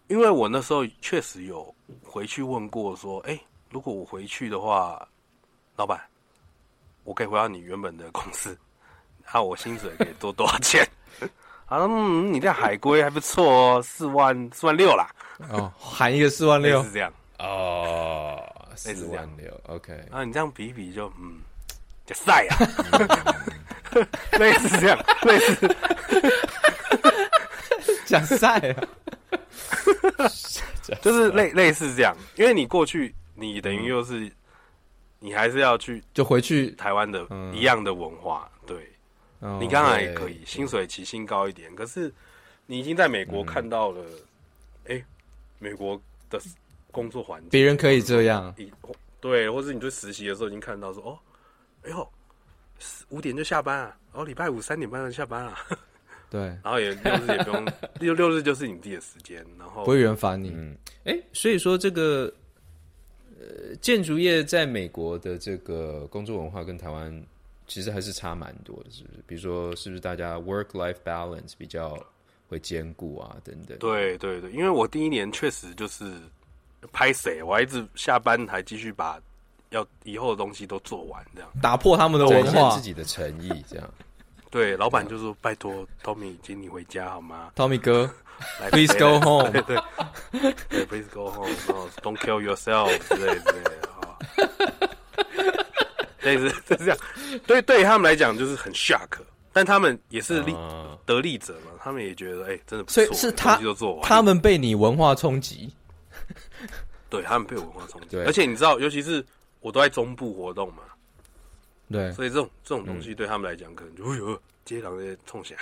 [0.09, 3.39] 因为我那时候确实有回去问过，说，哎，
[3.71, 5.07] 如果我回去的话，
[5.77, 6.01] 老板，
[7.05, 8.57] 我可以回到你原本的公司，
[9.33, 10.87] 那我薪水可以多多少钱？
[11.67, 15.09] 啊，嗯，你这海归还不错哦，四万四万六啦。
[15.49, 18.39] 哦，含一个四万六是这样哦，
[18.77, 19.93] 四万六，OK。
[20.11, 21.41] 啊，你这样比一比就嗯，
[22.05, 22.59] 就晒啊，
[24.39, 25.77] 类似这样，类似
[28.05, 28.85] 讲晒啊，
[31.03, 34.31] 就是类类似这样，因为你过去你等于又是
[35.19, 38.91] 你还是要去就回去台湾的一样的文化，对。
[39.61, 41.75] 你当然也可以，薪水起薪高一点。
[41.77, 42.11] 可是
[42.65, 44.03] 你已经在美国看到了，
[44.87, 45.05] 哎，
[45.59, 46.41] 美国的
[46.91, 48.55] 工作环境，别人可以这样，
[49.21, 51.19] 对，或者你去实习的时候已经看到说，哦，
[51.83, 52.11] 哎呦，
[53.11, 55.55] 五点就下班啊，然后礼拜五三点半就下班了，
[56.35, 57.65] 对，然后也六日也不用
[58.01, 60.51] 六 六日就是你自己的时间，然后不会有人烦你。
[60.55, 62.33] 嗯，哎，所以说这个
[63.39, 67.25] 呃建筑业在美国的这个工作文化跟台湾。
[67.67, 69.25] 其实还是差蛮多的，是不是？
[69.27, 71.99] 比如说，是不是大家 work life balance 比较
[72.47, 73.39] 会兼顾啊？
[73.43, 73.79] 等等。
[73.79, 76.13] 对对对，因为我第一年确实就是
[76.93, 79.19] 拍谁，我还一直下班还继续把
[79.71, 83.95] 要以后的东西都做完，这样打破他们的文化，自己的诚意，这样。
[84.55, 88.09] 对，老板就说：“拜托，Tommy，请你回家好吗？Tommy 哥，
[88.71, 89.51] Please go home。
[89.51, 89.77] 对对。
[90.69, 94.17] 对，Please go home，Don't kill yourself 之类之类的哈。”
[96.23, 96.99] 类似就是这样，
[97.49, 99.09] 对对他们来讲就是很 shock，
[99.53, 100.55] 但他们也是利
[101.05, 103.59] 得利者嘛，他们也觉得哎、欸，真的不错，所以是他
[104.05, 105.69] 他们被你文化冲击，
[107.11, 109.27] 对他们被文化冲击，而且你知道，尤其是
[109.59, 110.85] 我都在中部活动嘛，
[111.91, 115.57] 对，所以这种这种东西对他们来讲，可能就会有接壤的冲响。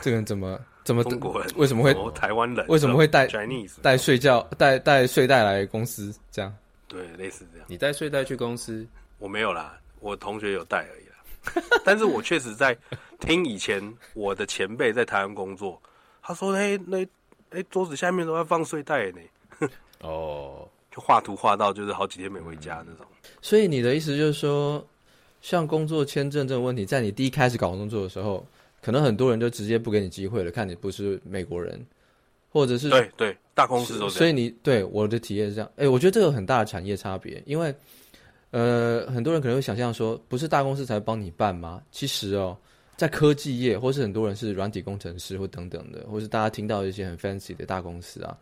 [0.00, 6.54] 这个人怎么怎么中国人为什么会台湾人为什么会带 Chinese 带睡觉带带睡袋来公司这样？
[6.88, 7.66] 对，类似这样。
[7.68, 8.86] 你带睡袋去公司？
[9.18, 9.78] 我没有啦。
[10.00, 12.76] 我同学有带而已啦， 但是我确实在
[13.20, 13.80] 听以前
[14.14, 15.80] 我的前辈在台湾工作，
[16.20, 17.06] 他说：“哎，那
[17.50, 19.20] 哎桌子下面都要放睡袋呢。
[20.02, 23.06] ”哦，就画图画到就是好几天没回家那种。
[23.40, 24.84] 所以你的意思就是说，
[25.42, 28.46] 像工作签证这种问题，在你第一开始搞工作的时候，
[28.80, 31.84] 可能很多人就直接不给你机会了，看你不是美国人，
[32.48, 34.08] 或者是对对大公司都。
[34.08, 35.70] 所以你对我的体验是这样。
[35.76, 37.74] 哎，我觉得这个很大的产业差别，因为。
[38.54, 41.82] 呃，很多人可能会想象说，不是大公司才帮你办吗？
[41.90, 42.54] 其实哦，
[42.98, 48.36] 在科技业，或是很多人是软体工程师或等等的，或是大家听到一些很 fancy 的大公司啊，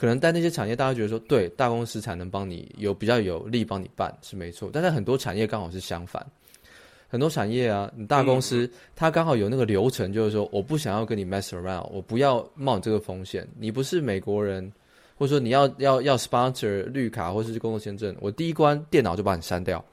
[0.00, 4.70] 可能在那些产业，大家觉得说，对，大公司才能帮你有比较有力帮你办是没错。
[4.72, 6.26] 但在很多产业刚好是相反，
[7.06, 13.46] 很多产业啊，你大公司它刚好有那个流程，就是说，我不想要跟你 mess around，我不要冒这个风险。
[13.58, 14.72] 你不是美国人。
[15.18, 19.84] 或者说你要要要 sponsor 绿卡或者是工作签证，我第一关电脑就把你删掉，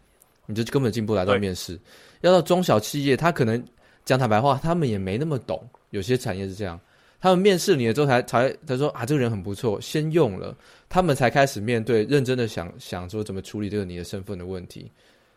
[0.46, 1.78] 你就根本进不来到面试。
[2.22, 3.62] 要到中小企业，他可能
[4.06, 5.62] 讲坦白话，他们也没那么懂。
[5.90, 6.80] 有些产业是这样，
[7.20, 10.56] 他们面试你了之后才才他说啊，这个人很不错，先用了，
[10.88, 14.92] 他们才开始面对认真的想想说怎么处理这个你的身份的问题。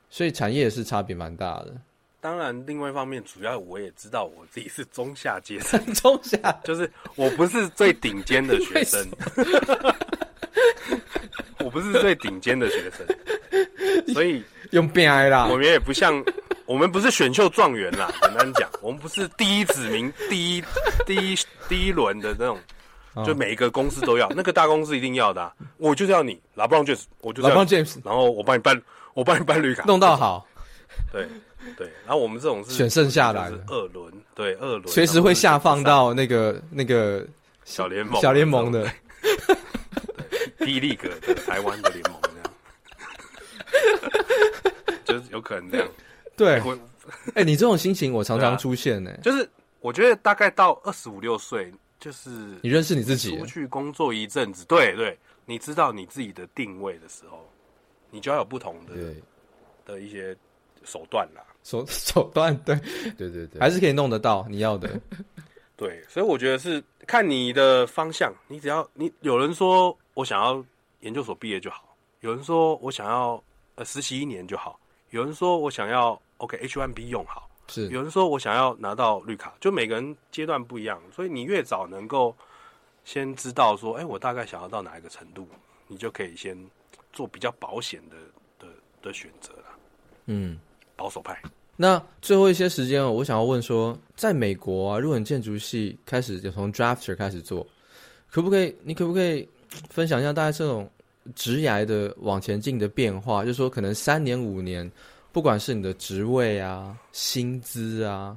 [0.08, 1.74] 所以产业也是差别蛮大的。
[2.20, 9.08] 当然，另外一方面，主要我也知道我自己是中下阶层， 中下就是我不是最顶尖的学生，
[11.64, 13.06] 我不是最顶尖的学生，
[14.12, 15.46] 所以用变哀啦。
[15.46, 16.22] 我们也不像，
[16.70, 18.08] 我们不是选秀状元啦。
[18.22, 20.64] 简单讲，我们不是第一指名、 第一、
[21.04, 21.36] 第一、
[21.68, 22.60] 第一轮的那种，
[23.26, 25.52] 就每一个公司都要， 那个大公司一定要的、啊。
[25.78, 28.80] 我就是要你，LeBron James，我就 LeBron James，然后我帮你办，
[29.14, 30.46] 我帮你办绿卡，弄到好，
[31.12, 31.26] 对。
[31.76, 33.62] 对，然后我们这种是选剩下来的。
[33.66, 37.26] 二轮，对二轮，随时会下放到那个那个
[37.64, 38.90] 小联盟小联盟的，
[40.56, 42.30] 对，D-League 的台湾的联盟这
[44.08, 44.12] 样，
[45.04, 45.88] 就是有可能这样。
[46.40, 46.58] 对，
[47.34, 49.20] 哎、欸，你这种心情我常常出现呢、欸。
[49.22, 49.48] 就是
[49.80, 52.30] 我觉得大概到二十五六岁，就是
[52.62, 57.46] 你认识你自己，出去工作一阵子，对对，你知道你自己的定位的时候，
[58.10, 59.14] 你就要有不同的
[59.84, 60.34] 的一些
[60.84, 61.42] 手段啦。
[61.62, 62.74] 手 手段，对
[63.18, 64.88] 对对对，还是可以弄得到你要的。
[65.76, 70.64] 对，所以我觉得是看你的方向，你只要你有人说我想要
[71.00, 73.42] 研究所毕业就好，有人说我想要
[73.74, 74.80] 呃实习一年就好，
[75.10, 77.48] 有人说我想要 OK H1B 用好。
[77.68, 82.34] 是有人说我想要拿到绿卡，就每个人阶段不一样，所以你越早能够
[83.04, 85.46] 先知道说，哎、欸，我大概想要到哪一个程度，
[85.86, 86.58] 你就可以先
[87.12, 88.16] 做比较保险的
[88.58, 89.64] 的的选择了。
[90.26, 90.58] 嗯，
[90.96, 91.40] 保守派。
[91.76, 97.64] 那最后一些时间，我想要问说，在美国啊，如果你建筑系开始就从 drafter 开始做，
[98.28, 98.74] 可不可以？
[98.82, 99.48] 你可不可以
[99.88, 100.90] 分享一下大概这种
[101.36, 103.44] 职涯的往前进的变化？
[103.44, 104.90] 就是说，可能三年五年。
[105.32, 108.36] 不管是你的职位啊、薪资啊，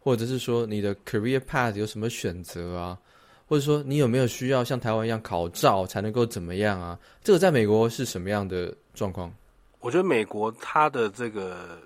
[0.00, 2.98] 或者是说你的 career path 有什么选择啊，
[3.46, 6.98] 或者说你有没有需要像台湾一样考照才能够怎么样啊？
[7.22, 9.32] 这个在美国是什么样的状况？
[9.78, 11.78] 我觉得美国它的这个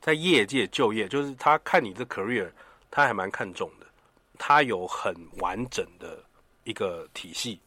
[0.00, 2.50] 在业界就业，就是他看你的 career，
[2.90, 3.86] 他还蛮看重的。
[4.38, 6.18] 他有很完整的
[6.64, 7.60] 一个体系，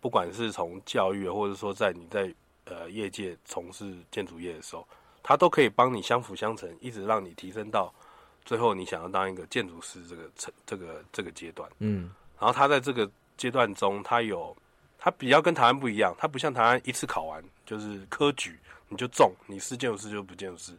[0.00, 2.32] 不管是从教育，或者说在你在
[2.64, 4.86] 呃业界从事建筑业的时候。
[5.26, 7.90] 他都可以帮你相辅相成，一直让你提升到
[8.44, 11.66] 最后，你想要当一个建筑师这个层这个这个阶段。
[11.78, 14.54] 嗯，然后他在这个阶段中，他有
[14.98, 18.58] 他比较跟台湾不一样，他不像台湾一次考完就是科举
[18.90, 20.76] 你就中，你是建筑师就不建筑师，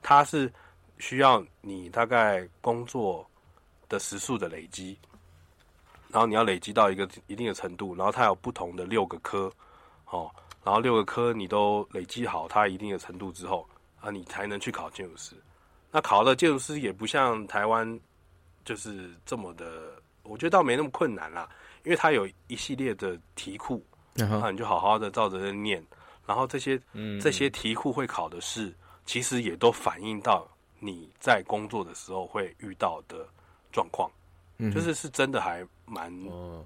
[0.00, 0.50] 他是
[1.00, 3.28] 需要你大概工作
[3.88, 4.96] 的时数的累积，
[6.08, 9.52] 然后你要累积到一个一定的程度，然后他有不同的六个科，
[10.06, 10.30] 哦，
[10.62, 13.68] 然后六个科你都累积好它一定的程度之后。
[14.00, 15.34] 啊，你才能去考建筑师。
[15.90, 17.98] 那考了建筑师也不像台湾，
[18.64, 21.48] 就是这么的，我觉得倒没那么困难啦。
[21.84, 23.82] 因为它有一系列的题库，
[24.14, 24.50] 然、uh huh.
[24.50, 25.82] 你就好好的照着念。
[26.26, 28.74] 然后这些、嗯、这些题库会考的是，
[29.06, 30.46] 其实也都反映到
[30.78, 33.26] 你在工作的时候会遇到的
[33.72, 34.10] 状况，
[34.58, 36.12] 嗯、就是是真的还蛮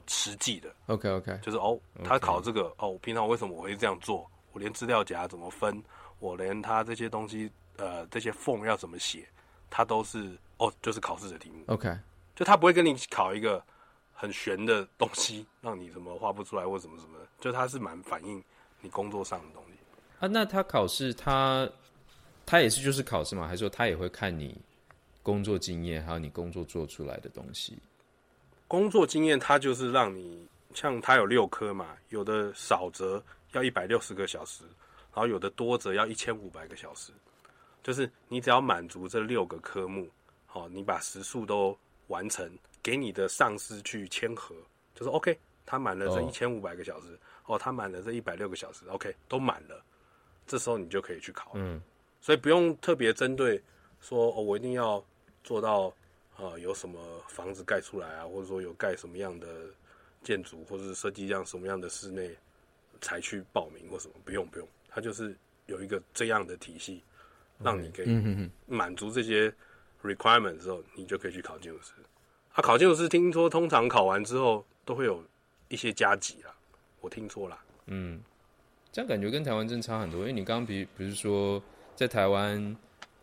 [0.08, 0.68] 实际的。
[0.86, 0.98] Oh.
[0.98, 2.74] OK OK，就是哦，他考这个 Okay.
[2.78, 4.28] 哦，平常为什么我会这样做？
[4.52, 5.80] 我连资料夹怎么分？
[6.22, 9.26] 我连他这些东西，呃，这些 form 要怎么写，
[9.68, 11.64] 他都是哦，就是考试的题目。
[11.66, 11.98] OK，
[12.36, 13.60] 就他不会跟你考一个
[14.12, 18.40] 很玄的东西，让你什么画不出来或什么什么的，就他是蛮反映
[18.80, 19.72] 你工作上的东西。
[20.20, 21.68] 啊，那他考试，他
[22.46, 23.48] 他也是就是考试吗？
[23.48, 24.56] 还是说他也会看你
[25.24, 27.76] 工作经验，还有你工作做出来的东西？
[28.68, 33.20] 工作经验，他就是让你像他有六科嘛，有的少则
[33.54, 34.62] 要一百六十个小时。
[35.14, 37.12] 然后有的多则要一千五百个小时，
[37.82, 40.08] 就是你只要满足这六个科目，
[40.46, 42.50] 好，你把时数都完成，
[42.82, 44.54] 给你的上司去签合，
[44.94, 49.84] 就是 OK，他满了这一千五百个小时，哦，他满了这一百六个小时，OK，都满了，
[50.46, 51.80] 这时候你就可以去考，嗯，
[52.20, 53.62] 所以不用特别针对
[54.00, 55.04] 说，哦，我一定要
[55.44, 55.92] 做到，
[56.38, 56.98] 呃，有什么
[57.28, 59.66] 房子盖出来啊，或者说有盖什么样的
[60.22, 62.34] 建筑，或者是设计这样什么样的室内
[63.00, 64.68] 才去报名或什么，不用不用。
[64.94, 65.34] 它就是
[65.66, 67.02] 有一个这样的体系，
[67.62, 69.52] 让你可以满足这些
[70.02, 71.92] requirement 之后，你就可以去考建筑师。
[72.52, 75.24] 他、啊、考建筑师听说通常考完之后都会有
[75.68, 76.54] 一些加级啦，
[77.00, 77.58] 我听说啦。
[77.86, 78.20] 嗯，
[78.92, 80.20] 这样感觉跟台湾真差很多。
[80.20, 81.62] 因为你刚刚比比如说
[81.96, 82.76] 在台湾，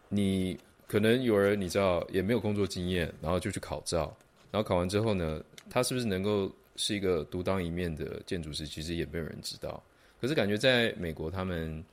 [0.07, 4.17] 你可能有人你知道也没有工作经验，然后就去考照，
[4.49, 9.83] 然后考完之后呢，他是不是能够是一个独当一面的建筑师，其实也没有人知道。
[10.19, 11.83] 可是感觉在美国，他们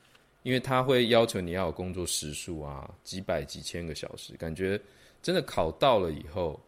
[0.43, 4.81] 因为他会要求你要有工作时数啊，几百几千个小时，感觉
[5.23, 6.61] 真的考到了以后，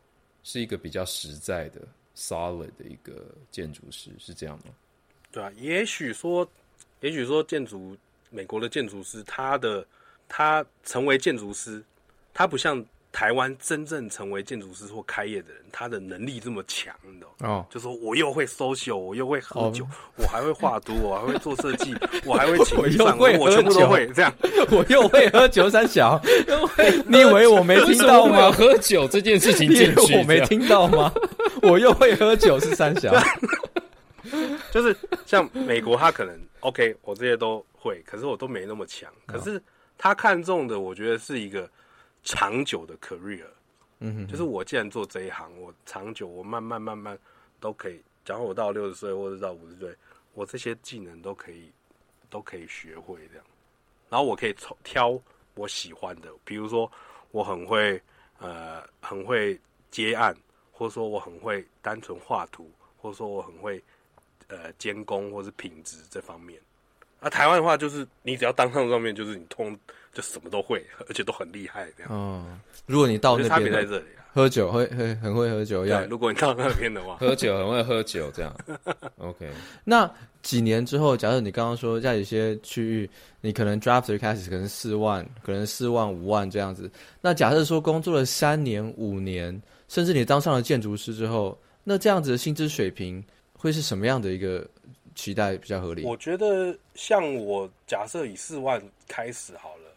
[0.44, 1.80] 是一个比较实在的
[2.16, 4.72] solid 的一个建筑师，是这样吗？
[5.32, 6.48] 对啊，也许说，
[7.00, 7.96] 也许说建筑
[8.30, 9.86] 美国的建筑师，他的
[10.28, 11.82] 他成为建筑师，
[12.32, 12.84] 他不像。
[13.18, 21.92] 台湾真正成为建筑师或开业的人，他的能力这么强的哦，就说我又会 social，我又会喝酒，我还会画图， 我还会做设计，
[22.24, 24.32] 我还会请 上，我全部都会这样。
[24.70, 26.22] 我又会喝酒三小，
[27.08, 28.52] 你以为我没听到吗？
[28.52, 31.12] 喝酒这件事情进去，我没听到吗？
[31.62, 33.12] 我又会喝酒是三小，
[34.70, 34.96] 就是
[35.26, 39.10] 像美国，他可能 OK，我这些都会，可是我都没那么强。
[39.26, 39.60] 可是
[39.96, 41.68] 他看中的，我觉得是一个。
[42.24, 43.46] 长久的 career，
[44.00, 47.18] 嗯哼，就是我既然做这一行，我长久，我慢慢慢慢
[47.60, 48.02] 都可以。
[48.24, 49.94] 假如我到六十岁或者到五十岁，
[50.34, 51.72] 我这些技能都可以
[52.28, 53.44] 都可以学会这样。
[54.10, 54.54] 然后我可以
[54.84, 55.20] 挑
[55.54, 56.90] 我喜欢的，比如说
[57.30, 58.00] 我很会
[58.38, 59.58] 呃很会
[59.90, 60.36] 接案，
[60.70, 63.82] 或者说我很会单纯画图，或者说我很会
[64.48, 66.60] 呃监工或是品质这方面。
[67.20, 69.76] 啊，台湾的话就是你只要当上上面，就是你通
[70.12, 72.12] 就什么都会，而且都很厉害这样。
[72.12, 72.44] 哦，
[72.86, 74.24] 如果你到那边，差别在这里啊。
[74.32, 78.54] 喝酒会会很会喝酒，要如果你到那边的话，喝酒很会喝酒这样。
[79.18, 79.50] OK，
[79.82, 80.08] 那
[80.42, 83.10] 几年之后，假设你刚刚说在有些区域，
[83.40, 86.88] 你可能 drafter 开始可能四万，可能四万五万这样子。
[87.20, 94.64] 那假设说工作了三年五年，甚至你当上了建筑师之后，那这样子的薪资水平会是什么样的一个
[95.18, 96.04] 期待比较合理？
[96.04, 99.90] 我觉得像我假设以四万开始好了，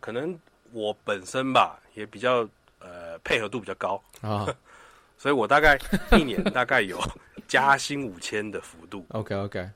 [0.00, 0.36] 可能
[0.72, 2.46] 我本身吧也比较。
[2.86, 4.44] 呃，配合度比较高啊，
[5.16, 5.78] 所以我大概
[6.12, 7.00] 一年大概有
[7.48, 9.06] 加薪五千的幅度。
[9.16, 9.70] OK OK，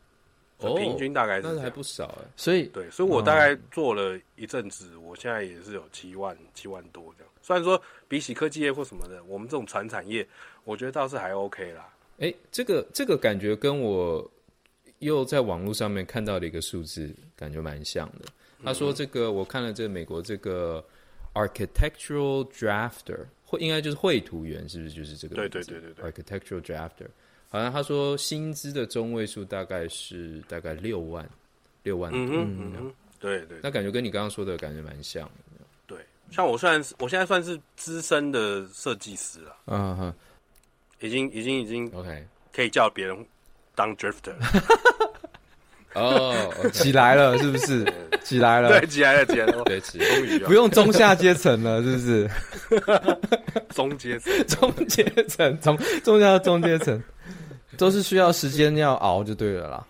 [0.58, 2.28] 平均大概还不少哎。
[2.36, 7.32] 所以对，所以我大概做了一阵子，我现在也是有七万七万多这样。
[7.40, 10.28] 虽然说比起科技业或什么的，我们这种传产业，
[10.64, 11.88] 我觉得倒是还 OK 啦。
[12.18, 14.30] 哎，这个这个感觉跟我
[15.00, 18.26] 又在网络上面看到了一个数字，感觉蛮像的。
[18.64, 20.84] 他说这个，我看了这个美国这个。
[21.34, 25.36] Architectural drafter，会应该就是绘图员，是不是就是这个？
[25.36, 26.10] 对对对对对。
[26.10, 27.06] Architectural drafter，
[27.48, 31.28] 好像他说薪资的中位数大概是大概六万，
[31.84, 32.20] 六万多。
[32.20, 33.58] 嗯嗯，对对。
[33.62, 35.64] 那感觉跟你刚刚说的感觉蛮像的。
[35.86, 35.98] 对，
[36.32, 40.14] 像我算是我现在算是资深的设计师了，嗯哼，
[40.98, 43.24] 已经已经已经 OK，可以叫别人
[43.78, 44.32] 当 drifter。
[45.94, 46.34] 哦，
[46.74, 47.86] 起来了是不是？
[48.24, 52.30] 起来了，对，起来了，起来了， 对，终于不用中下阶层了，是不是？
[53.70, 57.00] 中阶层，中阶层，从中下到中阶层，
[57.78, 59.86] 都是需要时间要熬就对了啦。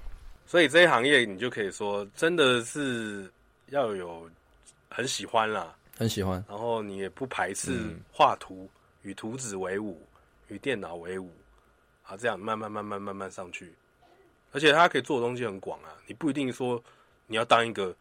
[0.47, 3.29] 所以这一行业，你就可以说，真的是
[3.71, 4.29] 要有
[4.89, 7.73] 很喜欢啦，很喜欢，然后你也不排斥
[8.13, 8.71] 画图，
[9.03, 10.01] 与图纸为伍，
[10.47, 11.29] 与电脑为伍，
[12.09, 13.73] 啊，这样慢慢慢慢慢慢上去。
[14.51, 16.83] 而且他可以做的东西很广啊，你不一定说
[17.27, 17.95] 你要当一个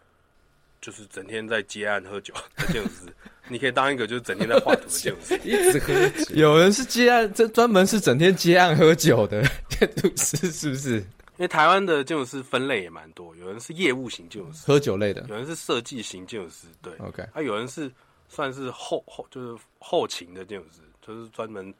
[0.79, 3.13] 就是整天在接案喝酒的建筑师，
[3.49, 5.93] 你可以当一个就是整天在画图的建筑师，一直喝
[6.23, 6.35] 酒。
[6.35, 10.99] 有人是接案，这专门是整天接案喝酒的建筑师，是不是？
[10.99, 17.21] 因为台湾的建筑师分类也蛮多，有人是业务型建筑师，喝酒类的；有人是设计型建筑师，对，OK。
[17.33, 17.91] 啊，有人是
[18.29, 21.73] 算是后后就是后勤的建筑师，就是专门。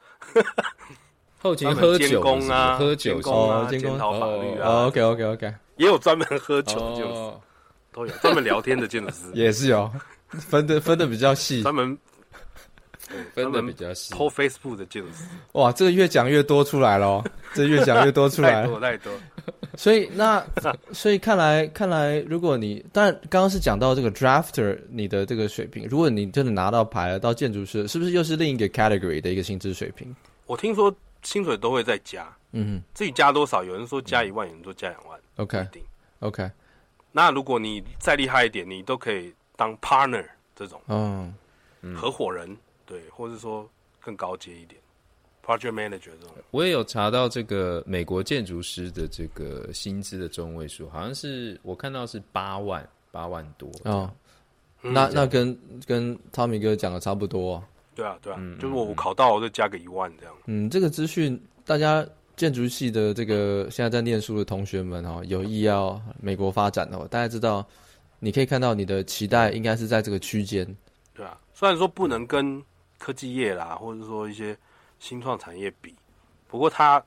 [1.48, 2.20] 后勤喝酒
[2.50, 4.86] 啊，喝酒啊，检讨法律啊。
[4.86, 7.32] OK OK OK，也有专门喝酒的建筑，
[7.92, 9.90] 都有专门聊天的建筑师， 也是有。
[10.28, 11.96] 分的分的比较细，专门
[13.32, 14.12] 分的比较细。
[14.12, 17.24] 偷 Facebook 的建筑师，哇，这个越讲越多出来了，
[17.54, 19.10] 这越讲越多出来，太多太多。
[19.74, 20.44] 所以那
[20.92, 30.14] 所以看来看来，如果你当然刚刚是讲到这个 drafter 你的这个水平，如果你真的拿到牌了，到建筑师，是不是又是另一个 category 的一个薪资水平？
[30.44, 30.94] 我听说。
[31.22, 33.64] 薪水都会再加，嗯哼，自己加多少？
[33.64, 36.50] 有人说加一万，有人说加两万，OK，OK。
[37.10, 41.34] 那如果你再厉害一点，你都可以当 partner 这种，嗯，
[41.96, 42.56] 合伙人，
[42.86, 43.68] 对，或者说
[44.00, 44.80] 更高阶一点
[45.44, 46.36] ，project manager 这种。
[46.50, 54.10] 我也有查到这个美国建筑师的这个薪资的中位数，好像是我看到是八万，八万多哦。
[54.80, 57.62] 那那跟跟汤米哥讲的差不多。
[57.98, 60.32] 对啊，对啊，嗯、就是我我考到我就加个一万这样。
[60.46, 67.66] 嗯，这个资讯，大家建筑系的这个现在在念书的同学们哦，有意要美国发展哦，大家知道，
[68.20, 70.64] 你可以看到你的期待应该是在这个区间。
[71.12, 72.62] 对啊，虽然说不能跟
[72.98, 74.56] 科技业啦，或者说一些
[75.00, 75.92] 新创产业比，
[76.46, 77.02] 不过它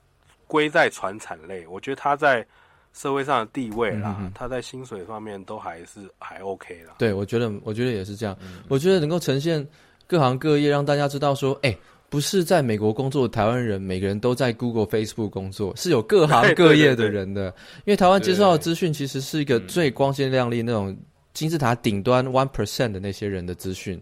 [0.45, 2.45] 归在传产类，我觉得它在
[2.91, 6.95] 社会上的地位啦，它在薪水方面都还是还 OK 啦。
[6.97, 9.65] 对，我觉得我觉得也是这样，嗯、我觉得能够呈现。
[10.11, 11.77] 各行各业让大家知道说，哎、欸，
[12.09, 17.45] 不是在美国工作的台湾人，每个人都在 Google、Facebook 工作，是有各行各业的人的。
[17.85, 20.93] 因为台湾接受到的资讯其实是一个最光鲜亮丽那种
[21.33, 23.97] 金字塔顶端 one percent 的那些人的资讯，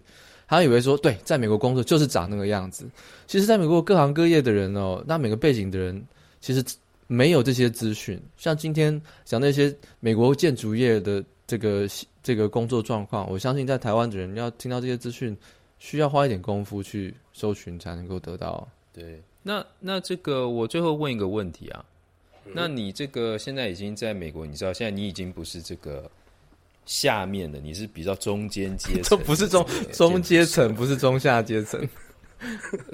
[0.47, 2.89] 他以为说，对，在美国工作就是长那个样子。
[3.27, 6.03] 其实，在美国各行各业的人哦，那每个背景的人
[6.41, 6.63] 其实
[7.05, 8.19] 没有这些资讯。
[8.35, 11.87] 像今天讲那些美国建筑业的这个
[12.23, 15.37] 这个工作状况，我相信在台湾的人要听到这些资讯。
[15.79, 18.67] 需要花一点功夫去搜寻才能够得到。
[18.93, 21.85] 对，那那这个我最后问一个问题啊，
[22.45, 26.11] 嗯、那你这个现在已经在美国，你知道现在你已经不是这个
[26.85, 31.87] 下面的，你是比较中间阶层， 不是中中阶层，不是中下阶层，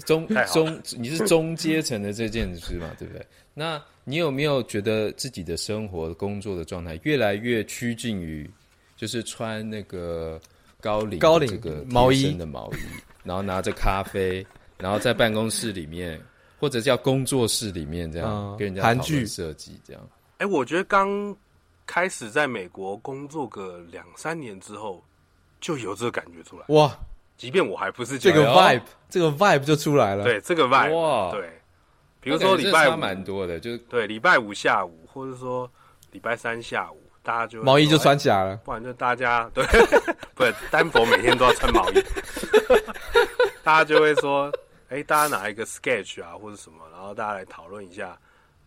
[0.06, 3.26] 中中你是中阶层的这件事嘛，对不对？
[3.56, 8.48] 那你有没有觉得自己的生活工作的状态越来越趋近于，
[8.96, 10.40] 就是穿那个？
[10.86, 12.78] 高领高领这个毛衣的毛衣，
[13.24, 14.46] 然后拿着咖啡，
[14.78, 16.22] 然后在办公室里面
[16.60, 20.02] 或者叫工作室里面这样、嗯、跟人家韩剧设计这样。
[20.38, 21.36] 哎、欸，我觉得刚
[21.88, 25.04] 开始在美国工作个两三年之后，
[25.60, 26.66] 就有这个感觉出来。
[26.68, 26.96] 哇！
[27.36, 30.24] 即便我还不是这个 vibe，这个 vibe 就出来了。
[30.24, 31.50] 对，这个 vibe，哇，对。
[32.22, 35.70] 比如说礼拜五蛮多的，就对礼拜五下午，或者说
[36.12, 39.66] 礼拜三下午，大家就毛衣就穿起来了，不然就大家对，
[40.36, 41.96] 不是丹佛每天都要穿毛衣，
[43.64, 44.48] 大家就会说，
[44.90, 48.18] 哎、欸，大家拿一个 sketch 啊，或者什么，然后大家来讨论一下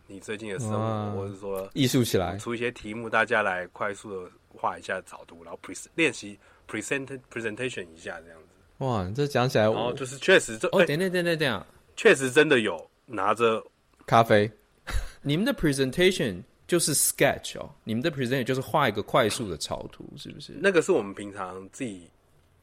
[0.06, 6.38] 你最近的生活，或者说艺术起来，出一些题目，大家来快速的画一下草图，然后 pre 练习
[6.68, 8.84] present presentation 一下这样子。
[8.84, 12.90] 哇，这讲起来，然后就是确实这哦，等等等等等，确实真的有。
[13.10, 13.64] 拿着
[14.04, 14.52] 咖啡，
[15.22, 20.52] 你们的 presentation 就是 sketch 哦，你们的 presentation 就是画一个快速的草图，是不是？
[20.60, 22.08] 那个是我们平常自己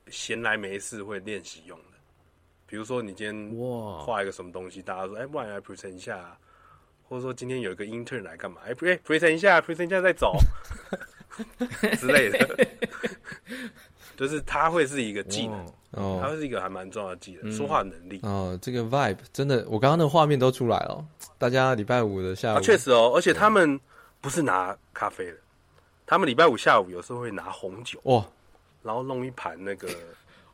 [0.10, 1.97] 闲来没事会练习用的。
[2.68, 6.38] 比如说，你今天哇画一个什么东西，大家说，哎、欸，不然来 present 一下，
[7.03, 8.62] 或者说今天有一个 intern 来干嘛？
[8.66, 10.38] 哎、欸、present 一下，present 一下再走
[11.97, 12.68] 之类的。
[14.16, 15.60] 就是它会是一个技能
[15.91, 18.58] 哦，它会是一个还蛮重要的技能，说话能力哦。
[18.62, 21.06] 这个 vibe 真的，我刚刚那画面都出来了。
[21.38, 23.80] 大家礼拜五的下午，确实哦，而且他们
[24.26, 25.38] 不是拿咖啡的，
[26.03, 28.26] 他们礼拜五下午有时候会拿红酒哦，
[28.82, 29.88] 然后弄一盘那个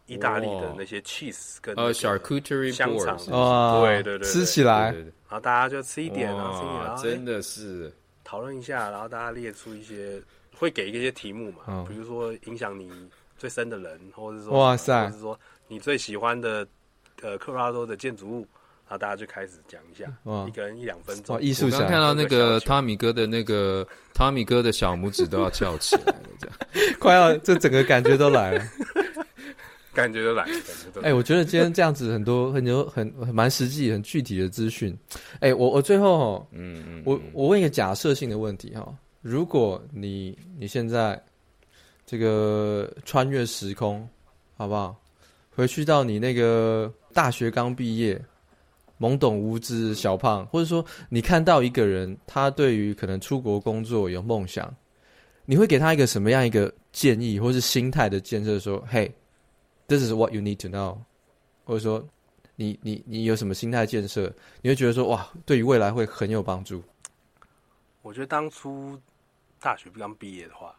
[0.07, 3.15] 意大利的那些 cheese 跟呃 charcuterie 香肠。
[3.33, 6.51] 啊，对对对，吃起来，然后大家就吃一点啊，
[6.97, 7.89] 吃一点真的是。
[8.25, 10.21] 讨论一下，然后大家列出一些
[10.57, 12.91] 会给一些题目嘛，比如说影响你。
[13.37, 16.67] 最深的人，或者是说，哇塞，或者是说你最喜欢的
[17.23, 18.47] 呃，科罗拉多的建筑物，
[18.91, 21.41] 然后大家就开始讲一下，哇一个人一两分钟。
[21.41, 26.57] 艺术我刚看到那个汤米哥的那个汤米哥的小拇指都要翘起来了，这样
[26.99, 28.65] 快要这整个感觉都来了，
[29.95, 31.07] 感觉都来了，感觉都来了。
[31.07, 34.93] 哎、欸，我觉得今天这样子很多很多很蛮实际、很具体的资讯。
[35.35, 41.17] 哎、欸，我我最后嗯嗯，嗯我我问一个假设性的问题哈，如果你你现在。
[42.03, 44.05] 这个穿越时空，
[44.57, 44.93] 好不好？
[45.55, 48.21] 回去到你那个大学刚毕业、
[49.01, 54.71] 懵懂无知小胖，或者说你看到一个人，他对于可能出国工作有梦想，
[55.45, 58.59] 你会给他一个什么样一个建议，或是心态的建设？
[58.59, 60.99] 说：“Hey，this is what you need to know。”
[61.65, 62.07] 或者说，
[62.55, 64.31] 你你你有什么心态建设？
[64.61, 66.83] 你会觉得说：“哇，对于未来会很有帮助。”
[68.03, 68.95] 我觉得当初
[69.59, 70.75] 大学刚毕业的话。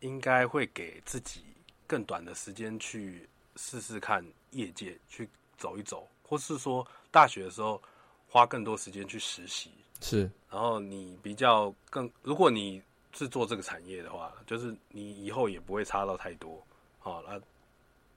[0.00, 1.42] 应该会给自己
[1.86, 3.24] 更短的时间去
[3.54, 4.20] 试试看
[4.50, 7.80] 业界，去走一走，或是说大学的时候
[8.26, 9.70] 花更多时间去实习。
[10.00, 12.82] 是，然后你比较更，如果你
[13.12, 16.60] 是做这个产业的话，就是你以后也不会差到太多。
[16.98, 17.40] 好，那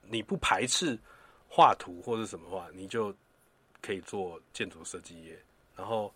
[0.02, 0.98] 你不排斥
[1.48, 3.14] 画图或者什么话，你就
[3.80, 5.38] 可以做建筑设计业。
[5.76, 6.12] 然后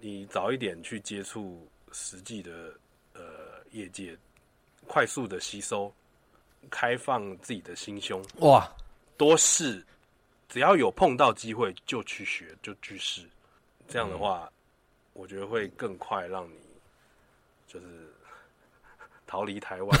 [0.00, 2.74] 你早一点去接触实际的
[3.14, 4.14] 呃业界。
[4.86, 5.92] 快速的吸收，
[6.70, 8.66] 开放自己的心胸，哇，
[9.18, 9.84] 多试，
[10.48, 13.22] 只要有碰到机会就去学，就去试，
[13.86, 14.52] 这样的话，嗯、
[15.12, 16.54] 我觉得会更快让你
[17.66, 17.86] 就是
[19.26, 20.00] 逃离台湾。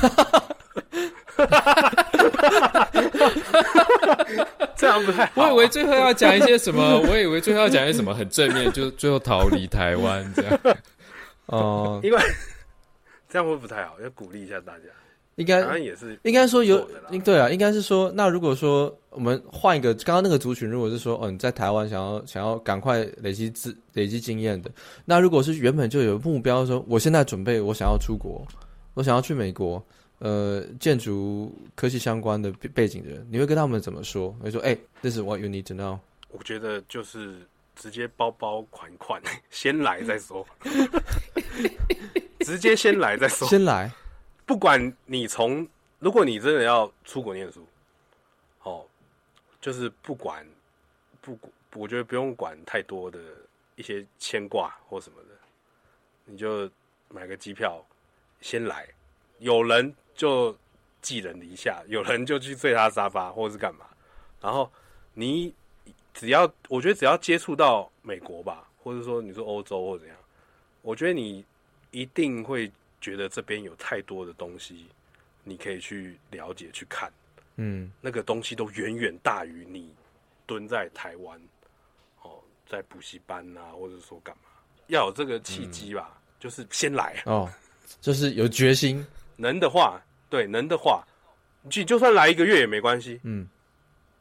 [4.76, 5.30] 这样不太。
[5.34, 10.58] 我以为最后要讲一些什么， 我以为最后要讲一些什么很正面，就最后逃离台湾这样。
[11.46, 12.18] 哦，因为。
[13.30, 14.84] 这样会不太好，要鼓励一下大家。
[15.38, 15.60] 应该
[16.24, 16.84] 应该说有，
[17.24, 24.70] 对啊，应该是说，那如果说我们换一个，刚刚那个族群，如果是说，哦，你在台湾想要想要赶快累积资累积经验的，
[25.04, 28.44] 那如果是原本就有目标说，我现在准备我想要出国，
[28.94, 29.80] 我想要去美国，
[30.18, 34.36] 呃，建筑科技相关的背景的人，你会跟他们怎么说？
[34.42, 36.00] 会说，哎，This is what you need to know。
[36.30, 37.36] 我觉得就是
[37.76, 40.44] 直接包包款款，先来再说。
[42.40, 43.46] 直接先来再说。
[43.46, 43.90] 先来，
[44.48, 45.68] 不管你从，
[45.98, 47.66] 如果你真的要出国念书，
[48.62, 48.86] 哦，
[49.60, 50.42] 就是不管
[51.20, 51.38] 不，
[51.74, 53.20] 我觉得不用管太多的
[53.76, 55.28] 一些牵挂或什么的，
[56.24, 56.68] 你就
[57.10, 57.84] 买个机票
[58.40, 58.88] 先来。
[59.38, 60.56] 有人就
[61.02, 63.84] 寄人篱下，有人就去睡他沙发，或者是干嘛。
[64.40, 64.72] 然后
[65.12, 65.54] 你
[66.14, 70.16] 只要，我觉得只要接触到美国吧，或者说你说欧洲或怎样，
[70.80, 71.44] 我觉得你。
[71.90, 72.70] 一定会
[73.00, 74.86] 觉得这边有太多的东西，
[75.44, 77.12] 你可以去了解、去看。
[77.56, 79.92] 嗯，那个东西都远远大于你
[80.46, 81.40] 蹲在台湾
[82.22, 84.50] 哦，在补习班啊，或者说干嘛，
[84.86, 87.50] 要有这个契机吧，嗯、就是先来哦，
[88.00, 89.04] 就是有决心。
[89.36, 90.00] 能的话，
[90.30, 91.04] 对，能的话，
[91.68, 93.18] 就就算来一个月也没关系。
[93.24, 93.48] 嗯，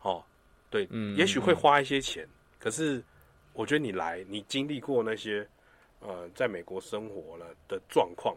[0.01, 0.23] 哦，
[0.69, 2.29] 对，嗯，也许会花一些钱，嗯、
[2.59, 3.03] 可是
[3.53, 5.47] 我觉得你来，你经历过那些
[5.99, 8.35] 呃，在美国生活了的状况，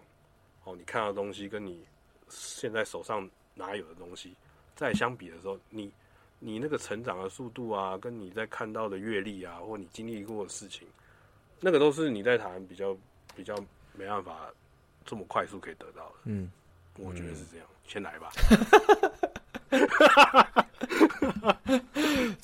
[0.64, 1.84] 哦，你看到的东西跟你
[2.28, 4.34] 现在手上拿有的东西，
[4.76, 5.90] 再相比的时候，你
[6.38, 10.86] 你那个成长的速度啊，跟你在看到的阅历啊，或你经历过的事情，
[11.60, 12.96] 那个都是你在台湾比较
[13.34, 13.54] 比较
[13.94, 14.50] 没办法
[15.04, 16.14] 这么快速可以得到的。
[16.24, 16.50] 嗯，
[16.98, 17.66] 我觉得是这样。
[17.68, 18.30] 嗯、先来吧。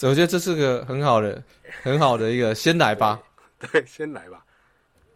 [0.02, 1.42] 我觉得这是个很好的、
[1.82, 3.20] 很好的一个先来吧。
[3.58, 4.44] 对，先来吧。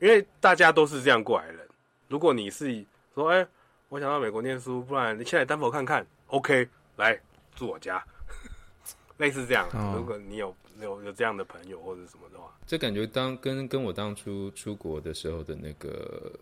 [0.01, 1.69] 因为大家都是这样过来的人。
[2.11, 2.85] 如果你是
[3.15, 3.49] 说，哎、欸，
[3.89, 6.05] 我想到美国念书，不然你先来丹佛看看。
[6.27, 7.17] OK，来
[7.55, 8.05] 住我家，
[9.17, 9.69] 类似这样。
[9.73, 16.33] 哦、如果你有有有这样的朋友或者什么的话，这感觉当跟跟我当初出国的时候的那个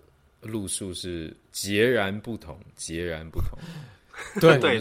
[0.41, 3.59] 路数是截然不同，截然不同。
[4.41, 4.81] 对，对，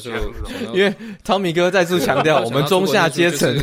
[0.74, 3.54] 因为汤米哥再次强调， 我们中下阶层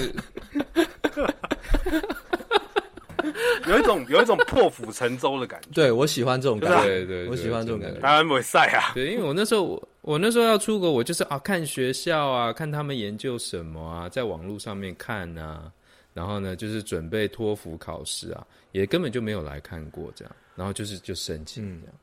[3.70, 5.68] 有一种有一种破釜沉舟的感觉。
[5.72, 8.00] 对，我喜欢这种感觉，对对，我喜欢这种感觉。
[8.00, 15.70] 台湾不会晒啊，对，因为我那时候我我那时候要出国，我就是啊看学校啊，看他们研究什么啊，在网络上面看啊，
[16.12, 21.94] 然后呢就是准备托福考试啊，也根本就没有来看过这样，然后就是就申请这样。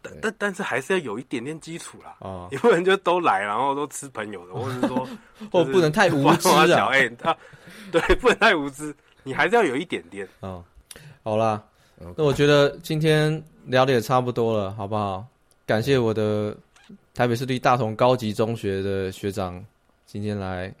[0.00, 5.08] 但但但是还是要有一点点基础啦，啊，有人就都来，然后都吃朋友的，或者是说，
[5.50, 7.36] 或 不能太无知啊，哎，他，
[7.90, 8.94] 对，不能太无知，
[9.24, 10.26] 你还是要有一点点。
[10.40, 10.62] 啊。
[11.28, 11.62] 好啦，
[12.16, 13.30] 那我觉得今天
[13.66, 15.22] 聊的也差不多了，好不好？
[15.66, 16.56] 感谢我的
[17.14, 19.62] 台北市立大同高级中学的学长
[20.06, 20.72] 今天来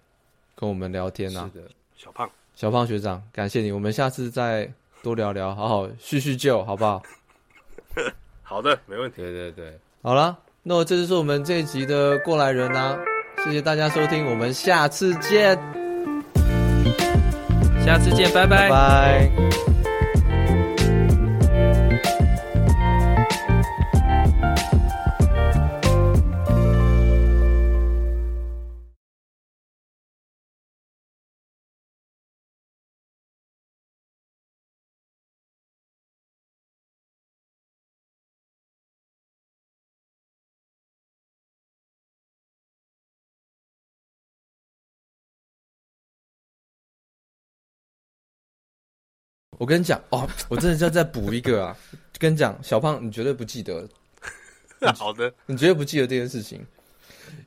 [0.56, 1.68] 跟我们聊天呐，是的，
[1.98, 4.66] 小胖，小胖学长，感谢你，我们下次再
[5.02, 7.02] 多聊聊，好好叙叙旧，好不好？
[8.42, 9.18] 好的，没问题。
[9.18, 12.98] 对对对，好了，那这就是我们这一集的过来人啦、啊，
[13.44, 15.54] 谢谢大家收听，我们下次见，
[17.84, 19.67] 下次见，拜拜，拜拜。
[49.58, 51.76] 我跟你讲哦，我真的要再补一个啊！
[52.18, 53.86] 跟你讲，小胖，你绝对不记得。
[54.96, 56.64] 好的，你绝对不记得这件事情。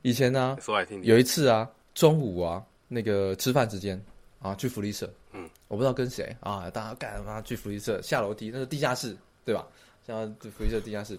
[0.02, 1.10] 以前呢、啊，说来听听。
[1.10, 4.00] 有一次啊，中午啊，那个吃饭时间
[4.40, 5.10] 啊，去福利社。
[5.32, 8.00] 嗯，我不知道跟谁啊，大家干嘛去福利社？
[8.02, 9.66] 下楼梯，那是地下室，对吧？
[10.06, 11.18] 像福利社地下室。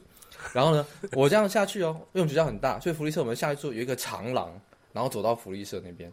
[0.53, 4.51] 然后呢，我这样下去哦，因为我们学校很大，所以福利社我们下去之后有一个长廊，
[4.91, 6.11] 然后走到福利社那边。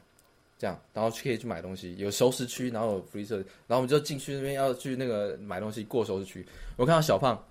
[0.61, 6.47] 这样，然后可以去买东西，有熟食区，然后有福利社，然后我们就进去那边要去那个买东西，过熟食区。
[6.77, 7.43] 我看到小胖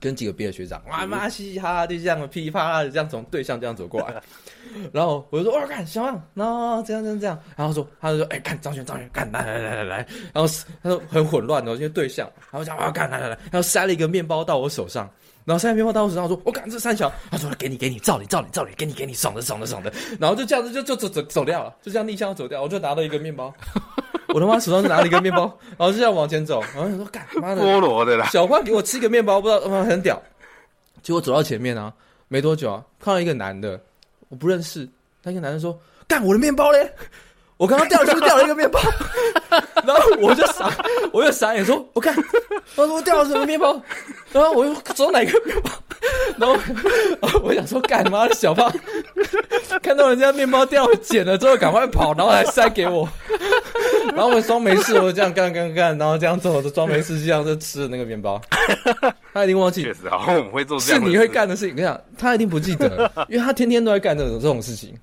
[0.00, 4.20] 跟几个别的学长，哇妈嘻嘻哈哈，就这样噼里啪啦的这样从对象这样走过来，
[4.92, 9.96] 然后我就说，哇，看小胖，然后这样这样这样，然后说，他就说，哎，看张璇，张璇，看来来来来来，
[10.34, 15.08] 然后他说很混乱的，因为对象，然后讲，哇，看来来来，然后塞了一个面包到我手上。
[15.48, 22.60] 然后三个面包到我手上，说：“我赶这三小。”他说：“给你，给你，照你，照你，照你，给你，给你，爽的，爽的，爽的。”然后就这样子，就就走走走掉了，就这样逆向走掉。
[22.60, 23.50] 我就拿到一个面包，
[24.28, 25.44] 我他妈手上就拿了一个面包，
[25.78, 26.60] 然后就这样往前走。
[26.74, 30.22] 然后想说：“干妈的，菠萝的啦！”小胖给我吃一个面包，不知道他妈很屌。
[31.02, 31.90] 结果走到前面啊，
[32.28, 33.80] 没多久啊，看到一个男的，
[34.28, 34.86] 我不认识。
[35.22, 36.92] 那个男的说：“干我的面包嘞！”
[37.58, 38.80] 我刚刚掉是不是掉了一个面包？
[39.84, 40.72] 然后我就傻，
[41.12, 43.80] 我就傻眼说：“我看，他说我掉了什么面包？”
[44.32, 45.70] 然后我又找哪个面包？
[46.38, 46.56] 然后
[47.42, 48.72] 我想说：“干嘛的小胖，
[49.82, 53.08] 看到人家面包掉了，捡了之后赶快跑，然后还塞给我。
[54.14, 58.40] 然后我装没事，我就这样干干干，然后这样做，我就装没事，这样就吃了那个面包。
[59.34, 61.02] 他一定忘记，确实，好，我们会做这样。
[61.02, 64.94] 是你会干的事情，跟你讲，他一定不记得，因为他天天都在干这种这种事情。”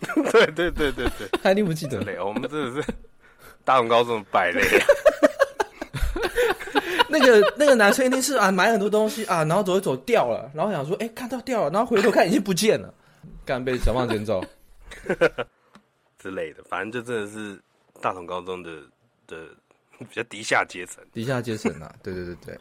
[0.32, 1.98] 对对对对对，他一定不记得。
[2.24, 2.94] 我们真的是
[3.64, 4.62] 大同高中的败类。
[7.08, 12.92] 那个那个男生一定是啊，买很多东西啊，然后走一走掉了，然后想说，哎，看到掉了，然后回头看已经不见了，
[13.46, 14.44] 干被小胖捡走
[16.18, 16.62] 之类的。
[16.64, 17.60] 反正就真的是
[18.00, 18.70] 大同高中的
[19.28, 19.46] 的
[19.98, 22.58] 比较低下阶层，低下阶层啊，对对对对。